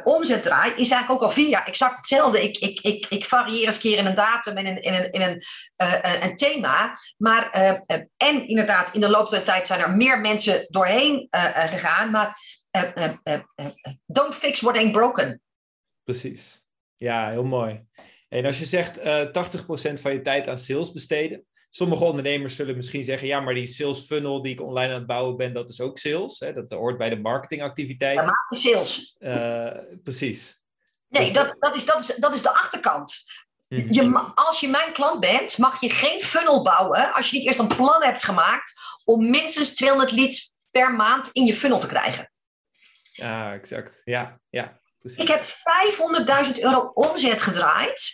[0.04, 2.44] omzet draai, is eigenlijk ook al jaar exact hetzelfde.
[2.44, 5.22] Ik, ik, ik, ik varieer eens keer in een datum en in, in een, in
[5.22, 5.44] een,
[6.24, 6.98] een thema.
[7.18, 7.52] Maar,
[8.18, 11.28] en inderdaad, in de loop der tijd zijn er meer mensen doorheen
[11.70, 12.12] gegaan.
[12.12, 12.38] Maar
[14.06, 15.42] don't fix what ain't broken.
[16.04, 16.64] Precies.
[16.98, 17.86] Ja, heel mooi.
[18.30, 19.48] En als je zegt uh, eh,
[19.98, 21.46] 80% van je tijd aan sales besteden.
[21.74, 25.08] Sommige ondernemers zullen misschien zeggen, ja, maar die sales funnel die ik online aan het
[25.08, 26.40] bouwen ben, dat is ook sales.
[26.40, 26.54] Hè?
[26.54, 28.16] Dat hoort bij de marketingactiviteit.
[28.16, 29.16] Ja, sales.
[29.20, 29.72] Uh,
[30.04, 30.60] precies.
[31.08, 33.24] Nee, dat, dat, is, dat, is, dat is de achterkant.
[33.68, 33.94] Mhm.
[33.94, 37.60] Je, als je mijn klant bent, mag je geen funnel bouwen als je niet eerst
[37.60, 38.74] een plan hebt gemaakt
[39.06, 42.32] om minstens 200 leads per maand in je funnel te krijgen.
[43.12, 44.02] Ja, exact.
[44.04, 44.80] Ja, ja.
[45.00, 45.24] Precies.
[45.24, 45.42] Ik heb
[46.54, 48.14] 500.000 euro omzet gedraaid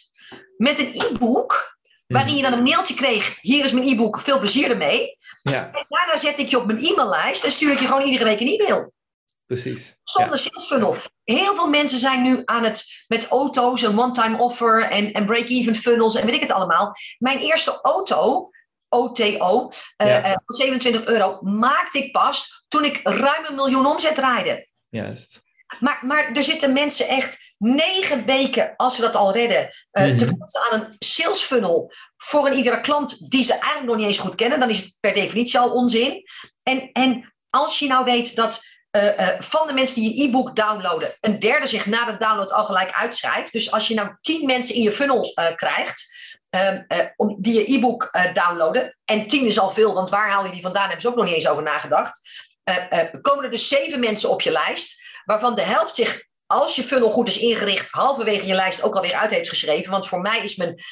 [0.57, 1.76] met een e-book,
[2.07, 5.17] waarin je dan een mailtje kreeg: hier is mijn e-book, veel plezier ermee.
[5.43, 5.71] Ja.
[5.73, 8.39] En daarna zet ik je op mijn e-maillijst en stuur ik je gewoon iedere week
[8.39, 8.93] een e-mail.
[9.45, 9.99] Precies.
[10.03, 10.37] Zonder ja.
[10.37, 10.97] sales funnel.
[11.23, 15.75] Heel veel mensen zijn nu aan het met auto's en one-time offer en, en break-even
[15.75, 16.95] funnels en weet ik het allemaal.
[17.17, 18.49] Mijn eerste auto,
[18.89, 24.67] OTO, uh, 27 euro, maakte ik pas toen ik ruim een miljoen omzet draaide.
[24.89, 25.41] Juist.
[25.79, 30.37] Maar, maar er zitten mensen echt negen weken, als ze dat al redden, uh, te
[30.37, 34.19] kotsen aan een sales funnel voor een iedere klant die ze eigenlijk nog niet eens
[34.19, 34.59] goed kennen.
[34.59, 36.23] Dan is het per definitie al onzin.
[36.63, 41.17] En, en als je nou weet dat uh, van de mensen die je e-book downloaden,
[41.21, 43.51] een derde zich na de download al gelijk uitschrijft.
[43.51, 46.15] Dus als je nou tien mensen in je funnel krijgt,
[46.49, 46.81] ehm,
[47.37, 50.83] die je e-book downloaden, en tien is al veel, want waar haal je die vandaan,
[50.83, 52.19] hebben ze ook nog niet eens over nagedacht.
[53.21, 57.09] komen er dus zeven mensen op je lijst, waarvan de helft zich, als je funnel
[57.09, 59.91] goed is ingericht, halverwege je lijst ook alweer uit heeft geschreven.
[59.91, 60.83] Want voor mij is mijn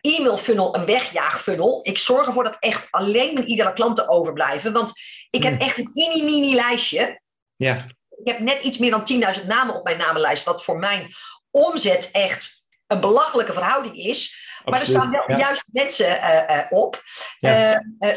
[0.00, 1.80] e-mail funnel een wegjaagfunnel.
[1.82, 4.72] Ik zorg ervoor dat echt alleen mijn iedere klanten overblijven.
[4.72, 4.92] Want
[5.30, 5.68] ik heb hmm.
[5.68, 7.20] echt een mini-mini lijstje
[7.56, 7.76] ja.
[8.24, 11.08] Ik heb net iets meer dan 10.000 namen op mijn namenlijst, wat voor mijn
[11.50, 14.41] omzet echt een belachelijke verhouding is.
[14.64, 17.02] Maar er staan wel de juiste mensen uh, uh, op.
[17.40, 17.70] Uh,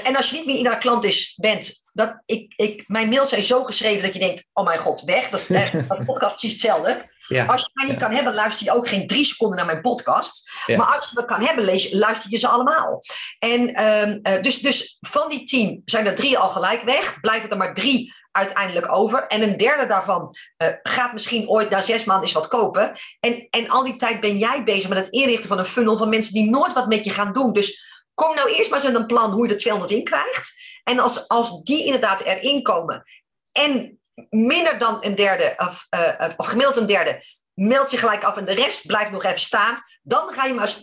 [0.07, 3.43] en als je niet meer iedere klant is, bent, dat ik, ik, mijn mails zijn
[3.43, 5.29] zo geschreven dat je denkt: oh mijn god, weg.
[5.29, 7.13] Dat is een podcast precies hetzelfde.
[7.27, 7.45] Ja.
[7.45, 10.51] Als je mij niet kan hebben, luister je ook geen drie seconden naar mijn podcast.
[10.67, 12.99] Maar als je me kan hebben, lees, luister je ze allemaal.
[13.39, 17.19] En ehm, dus, dus van die tien zijn er drie al gelijk weg.
[17.21, 19.27] Blijven er maar drie uiteindelijk over.
[19.27, 22.91] En een derde daarvan uh, gaat misschien ooit na zes maanden eens wat kopen.
[23.19, 26.09] En, en al die tijd ben jij bezig met het inrichten van een funnel van
[26.09, 27.53] mensen die nooit wat met je gaan doen.
[27.53, 30.53] Dus kom nou eerst maar eens met een plan hoe je er 200 in krijgt.
[30.83, 33.03] En als, als die inderdaad erin komen
[33.51, 37.23] en minder dan een derde, of, uh, of gemiddeld een derde,
[37.53, 39.77] meld je gelijk af en de rest blijft nog even staan.
[40.01, 40.77] Dan ga je maar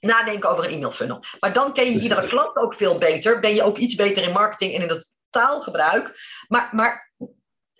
[0.00, 1.24] nadenken over een e-mail funnel.
[1.40, 3.40] Maar dan ken je iedere klant ook veel beter.
[3.40, 6.20] Ben je ook iets beter in marketing en in het taalgebruik.
[6.48, 7.12] Maar, maar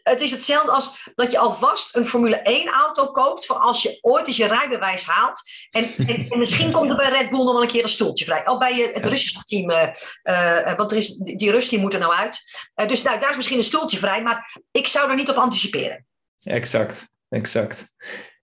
[0.02, 3.98] het is hetzelfde als dat je alvast een Formule 1 auto koopt voor als je
[4.00, 5.42] ooit eens je rijbewijs haalt.
[5.70, 8.24] En, en, en misschien komt er bij Red Bull nog wel een keer een stoeltje
[8.24, 8.44] vrij.
[8.44, 12.14] Al bij het Russische team, uh, want er is, die Rus die moet er nou
[12.14, 12.40] uit.
[12.76, 15.36] Uh, dus nou, daar is misschien een stoeltje vrij, maar ik zou er niet op
[15.36, 16.06] anticiperen.
[16.42, 17.84] Exact, exact.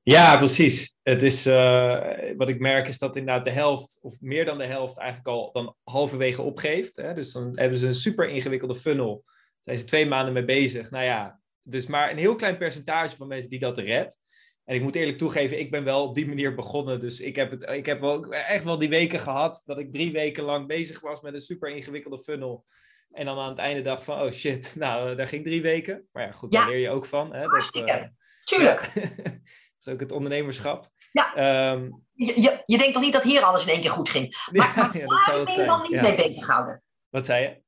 [0.03, 0.97] Ja, precies.
[1.03, 1.99] Het is, uh,
[2.37, 5.51] wat ik merk is dat inderdaad de helft, of meer dan de helft, eigenlijk al
[5.51, 6.95] dan halverwege opgeeft.
[6.95, 7.13] Hè?
[7.13, 9.21] Dus dan hebben ze een super ingewikkelde funnel.
[9.25, 10.89] Daar zijn ze twee maanden mee bezig.
[10.91, 14.19] Nou ja, dus maar een heel klein percentage van mensen die dat redt.
[14.65, 16.99] En ik moet eerlijk toegeven, ik ben wel op die manier begonnen.
[16.99, 20.11] Dus ik heb, het, ik heb wel, echt wel die weken gehad dat ik drie
[20.11, 22.65] weken lang bezig was met een super ingewikkelde funnel.
[23.11, 26.07] En dan aan het einde dacht van, oh shit, nou, daar ging drie weken.
[26.11, 27.33] Maar ja, goed, daar leer je ook van.
[27.33, 27.47] Hè?
[27.47, 28.03] Dat, uh,
[28.45, 28.91] Tuurlijk.
[29.85, 30.89] is ook het ondernemerschap.
[31.11, 31.35] Ja.
[31.35, 34.35] Ehm, je, je, je, denkt toch niet dat hier alles in één keer goed ging?
[34.51, 36.83] Maar, ja, ja, daar heb ik me dan niet mee bezig gehouden.
[37.09, 37.61] Wat zei je?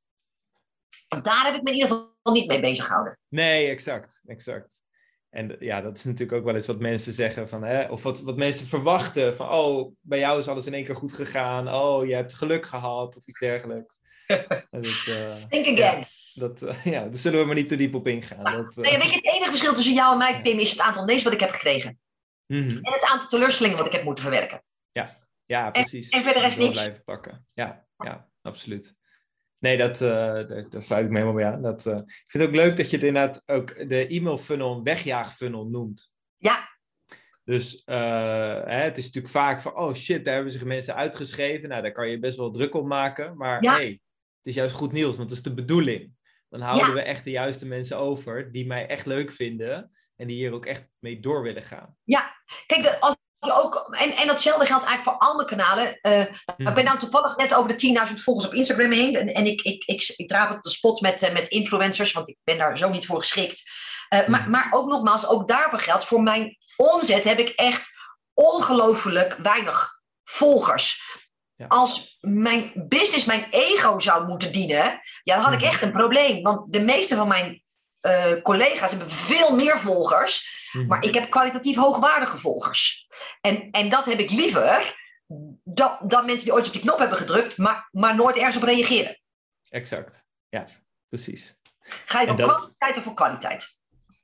[1.22, 3.20] Daar heb ik me in ieder geval niet mee bezig gehouden.
[3.30, 4.22] Nee, exact.
[4.26, 4.84] exact.
[5.30, 8.22] En ja, dat is natuurlijk ook wel eens wat mensen zeggen van, hè, of wat,
[8.22, 12.06] wat mensen verwachten van, oh, bij jou is alles in één keer goed gegaan, oh,
[12.06, 14.00] je hebt geluk gehad of iets dergelijks.
[14.72, 16.08] dat, uh, Think again.
[16.34, 18.44] Dat, uh, ja, daar zullen we maar niet te diep op ingaan.
[18.44, 18.84] Nou, dat, uh...
[18.84, 21.24] nee, weet je, het enige verschil tussen jou en mij, Pim, is het aantal nee's
[21.24, 22.00] wat ik heb gekregen.
[22.48, 22.82] Mm -hmm.
[22.82, 24.64] En het aantal teleurstellingen wat ik heb moeten verwerken.
[24.92, 25.10] Ja,
[25.46, 26.10] ja precies.
[26.10, 26.82] En, en verder is niks.
[26.82, 27.48] blijven pakken.
[27.54, 28.96] Ja, ja, absoluut.
[29.60, 31.62] Nee, dat, uh, daar, daar sluit ik me helemaal bij aan.
[31.62, 34.76] Dat, uh, ik vind het ook leuk dat je het inderdaad ook de e-mail funnel
[34.76, 36.12] een wegjaagfunnel noemt.
[36.38, 36.74] Ja.
[37.44, 37.96] Dus uh,
[38.64, 41.70] hè, het is natuurlijk vaak van, oh shit, daar hebben zich mensen uitgeschreven.
[41.70, 43.38] Nou, daar kan je best wel druk op maken.
[43.38, 43.78] Maar ja.
[43.78, 43.92] nee,
[44.38, 46.12] het is juist goed nieuws, want dat is de bedoeling.
[46.50, 46.94] Dan houden ja.
[46.94, 50.66] we echt de juiste mensen over die mij echt leuk vinden en die hier ook
[50.66, 51.98] echt mee door willen gaan.
[52.04, 52.36] Ja,
[52.66, 56.00] kijk, als je ook, en, en datzelfde geldt eigenlijk voor alle kanalen.
[56.02, 56.24] Uh,
[56.56, 56.68] hmm.
[56.68, 59.16] Ik ben nou toevallig net over de 10.000 volgers op Instagram heen.
[59.16, 62.28] En, en ik, ik, ik, ik draaf op de spot met, uh, met influencers, want
[62.28, 63.64] ik ben daar zo niet voor geschikt.
[64.10, 64.32] Uh, hmm.
[64.32, 67.90] maar, maar ook nogmaals, ook daarvoor geldt, voor mijn omzet heb ik echt
[68.34, 71.04] ongelooflijk weinig volgers.
[71.56, 71.66] Ja.
[71.68, 75.70] Als mijn business mijn ego zou moeten dienen, ja, dan had ik hmm.
[75.70, 76.42] echt een probleem.
[76.42, 77.64] Want de meeste van mijn
[78.06, 80.88] uh, collega's hebben veel meer volgers, mm.
[80.88, 83.08] maar ik heb kwalitatief hoogwaardige volgers.
[83.42, 84.96] En, en dat heb ik liever
[85.64, 88.64] dan, dan mensen die ooit op die knop hebben gedrukt, maar, maar nooit ergens op
[88.64, 89.20] reageren.
[89.70, 90.68] Exact, ja,
[91.10, 91.58] precies.
[91.80, 93.68] Ga je voor dat, kwantiteit of voor kwaliteit?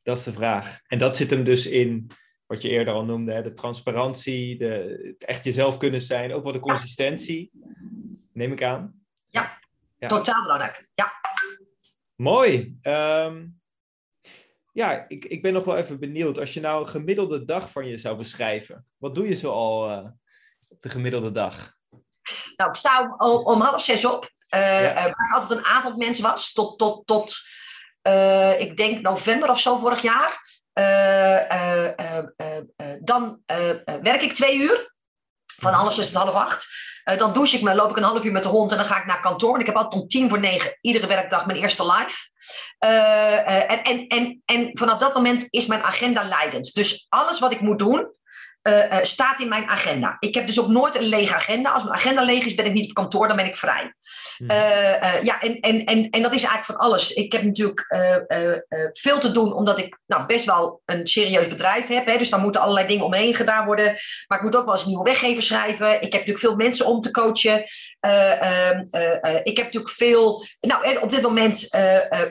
[0.03, 0.79] Dat is de vraag.
[0.87, 2.11] En dat zit hem dus in
[2.45, 6.43] wat je eerder al noemde, hè, de transparantie, de, het echt jezelf kunnen zijn, ook
[6.43, 7.51] wel de consistentie,
[8.33, 9.05] neem ik aan.
[9.29, 9.59] Ja,
[9.95, 10.07] ja.
[10.07, 10.89] totaal belangrijk.
[10.93, 11.11] Ja.
[12.15, 12.77] Mooi.
[12.81, 13.47] Ehm,
[14.71, 16.39] ja, ik, ik ben nog wel even benieuwd.
[16.39, 19.89] Als je nou een gemiddelde dag van je zou beschrijven, wat doe je zo al
[19.89, 20.07] uh,
[20.67, 21.75] op de gemiddelde dag?
[22.55, 24.93] Nou, ik sta om, om half zes op, uh, ja.
[24.93, 27.35] waar ik altijd een avondmens was, tot, tot, tot
[28.07, 30.41] uh, ik denk november of zo vorig jaar.
[32.99, 33.41] dan
[34.01, 34.93] werk ik twee uur,
[35.45, 36.67] van half zes tot half acht.
[37.03, 38.99] Dan douche ik me, loop ik een half uur met de hond en dan ga
[38.99, 39.53] ik naar kantoor.
[39.53, 42.29] En ik heb altijd om tien voor negen iedere werkdag mijn eerste live.
[42.77, 46.73] en, en, en, en vanaf dat moment is mijn agenda leidend.
[46.73, 48.11] Dus alles wat ik moet doen,
[48.63, 50.17] uh, staat in mijn agenda.
[50.19, 51.71] Ik heb dus ook nooit een lege agenda.
[51.71, 53.93] Als mijn agenda leeg is, ben ik niet op kantoor, dan ben ik vrij.
[54.37, 54.51] Hmm.
[54.51, 57.13] Uh, ja, en, en, en, en dat is eigenlijk van alles.
[57.13, 57.85] Ik heb natuurlijk
[58.91, 62.05] veel te doen, omdat ik nou, best wel een serieus bedrijf heb.
[62.05, 63.95] Hè, dus daar moeten allerlei dingen omheen gedaan worden.
[64.27, 65.93] Maar ik moet ook wel eens nieuwe weggever schrijven.
[65.93, 67.63] Ik heb natuurlijk veel mensen om te coachen.
[67.99, 68.79] Ehm,
[69.43, 70.45] ik heb natuurlijk veel.
[70.59, 71.69] Nou, en op dit moment,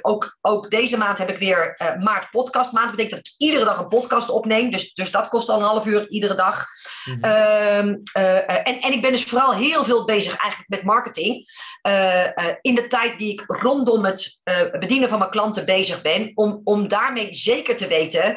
[0.01, 2.87] ook, ook deze maand heb ik weer maart podcast maand.
[2.87, 4.71] Dat betekent dat ik iedere dag een podcast opneem.
[4.71, 6.67] Dus, dus dat kost al een half uur iedere dag.
[7.05, 7.25] Mhm.
[7.25, 11.45] Ehm, eh, eh, en, en ik ben dus vooral heel veel bezig eigenlijk met marketing.
[11.83, 12.27] Eh,
[12.61, 14.41] in de tijd die ik rondom het
[14.81, 16.33] bedienen van mijn klanten bezig ben.
[16.35, 18.37] Om, om daarmee zeker te weten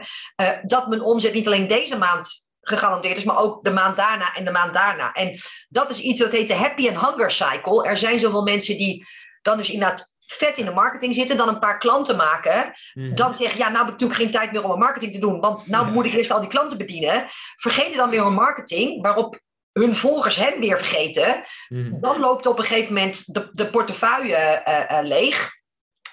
[0.64, 4.46] dat mijn omzet niet alleen deze maand gegarandeerd is, maar ook de maand daarna en
[4.46, 5.12] de maand daarna.
[5.12, 7.88] En dat is iets dat heet de happy and hunger cycle.
[7.88, 9.06] Er zijn zoveel mensen die
[9.42, 13.16] dan dus inderdaad vet in de marketing zitten, dan een paar klanten maken, mhm.
[13.16, 15.20] dan zeg je, ja, nou heb ik natuurlijk geen tijd meer om een marketing te
[15.20, 17.26] doen, want nou moet ik eerst al die klanten bedienen.
[17.56, 19.42] Vergeten dan weer een marketing, waarop
[19.74, 21.44] hun volgers hen weer vergeten.
[21.68, 22.00] Mhm.
[22.00, 25.62] Dan loopt op een gegeven moment de, de portefeuille uh, uh, leeg.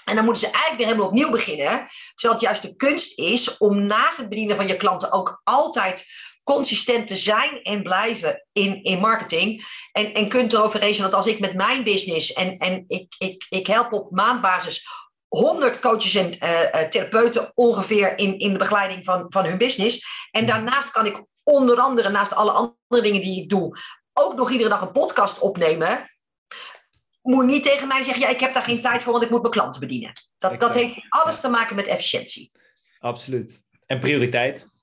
[0.05, 1.89] En dan moeten ze eigenlijk weer helemaal opnieuw beginnen.
[2.15, 6.05] Terwijl het juist de kunst is om naast het bedienen van je klanten ook altijd
[6.55, 9.65] consistent te zijn en blijven in, in marketing.
[9.93, 13.47] En, en kunt erover eens dat als ik met mijn business en, en ik, ik,
[13.49, 14.87] ik help op maandbasis
[15.29, 20.07] 100 coaches en uh, therapeuten ongeveer in, in de begeleiding van, van hun business.
[20.31, 23.79] En daarnaast kan ik onder andere, naast alle andere dingen die ik doe,
[24.13, 26.11] ook nog iedere dag een podcast opnemen.
[27.23, 29.31] Moet je niet tegen mij zeggen, ja, ik heb daar geen tijd voor, want ik
[29.31, 30.13] moet mijn klanten bedienen.
[30.39, 32.51] Dat, dat heeft alles te maken met efficiëntie.
[32.99, 33.63] Absoluut.
[33.87, 34.79] En prioriteit.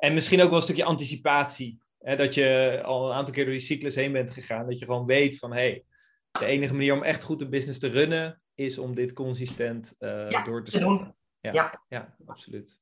[0.00, 1.78] En misschien ook wel een stukje anticipatie.
[1.98, 4.66] Hè, dat je al een aantal keer door die cyclus heen bent gegaan.
[4.66, 5.84] Dat je gewoon weet van hé, hey,
[6.30, 10.44] de enige manier om echt goed een business te runnen is om dit consistent uh,
[10.44, 11.16] door te zetten.
[11.40, 11.82] Ja, ja.
[11.88, 12.80] ja, absoluut.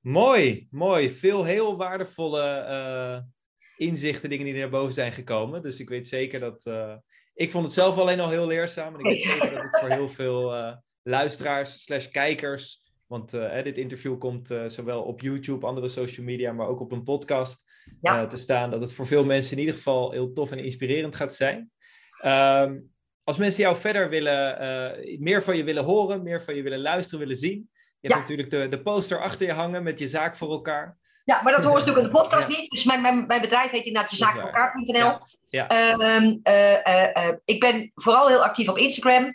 [0.00, 1.10] Mooi, mooi.
[1.10, 3.22] Veel heel waardevolle uh,
[3.76, 5.62] inzichten, dingen die naar boven zijn gekomen.
[5.62, 6.66] Dus ik weet zeker dat.
[6.66, 6.94] Uh,
[7.34, 8.94] ik vond het zelf alleen al heel leerzaam.
[8.94, 13.78] En ik weet zeker dat het voor heel veel luisteraars slash kijkers want uh, dit
[13.78, 18.22] interview komt uh, zowel op YouTube, andere social media, maar ook op een podcast ja.
[18.22, 18.70] uh, te staan.
[18.70, 21.70] Dat het voor veel mensen in ieder geval heel tof en inspirerend gaat zijn.
[22.24, 22.94] Um,
[23.24, 27.20] als mensen jou verder willen, meer van je willen horen, meer van je willen luisteren,
[27.20, 27.70] willen zien.
[28.00, 30.98] Je hebt natuurlijk de, de poster achter je hangen met je zaak voor elkaar.
[31.26, 32.70] Ja, maar dat ze natuurlijk in de podcast niet.
[32.70, 35.18] Dus mijn, mijn, mijn bedrijf heet inderdaad jezaakvoorelkaar.nl.
[35.44, 35.66] Ja.
[35.68, 35.92] ja.
[36.16, 39.34] Um, uh, uh, ik ben vooral heel actief op Instagram.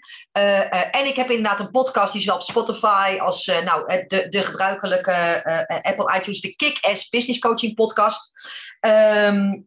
[0.92, 4.44] en ik heb inderdaad een podcast die is wel op Spotify als nou, de, de
[4.44, 5.44] gebruikelijke
[5.82, 8.32] Apple iTunes, de Kick-Ass Business Coaching podcast.
[8.80, 9.64] Um,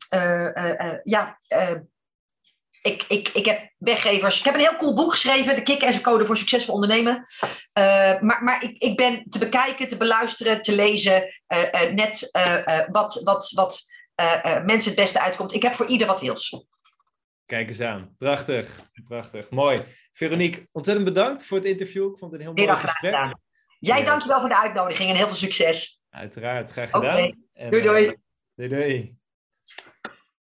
[1.04, 1.38] ja,
[2.84, 4.38] ik, ik, ik heb weggevers.
[4.38, 7.24] Ik heb een heel cool boek geschreven, de kick code voor succesvol ondernemen.
[7.78, 7.84] Uh,
[8.20, 12.30] maar maar ik, ik ben te bekijken, te beluisteren, te lezen, uh, uh, net
[12.88, 13.92] wat, wat, wat
[14.64, 15.54] mensen het beste uitkomt.
[15.54, 16.64] Ik heb voor ieder wat wils.
[17.46, 18.14] Kijk eens aan.
[18.18, 18.80] Prachtig.
[19.08, 19.50] Prachtig.
[19.50, 19.82] Mooi.
[20.12, 22.12] Veronique, ontzettend bedankt voor het interview.
[22.12, 23.14] Ik vond het een heel mooi gesprek.
[23.14, 23.40] Gedaan.
[23.78, 24.06] Jij yes.
[24.06, 26.04] dankjewel voor de uitnodiging en heel veel succes.
[26.10, 26.70] Uiteraard.
[26.70, 27.14] Graag gedaan.
[27.14, 27.34] Okay.
[27.52, 28.16] En, doei doei.
[28.54, 29.16] doei doei.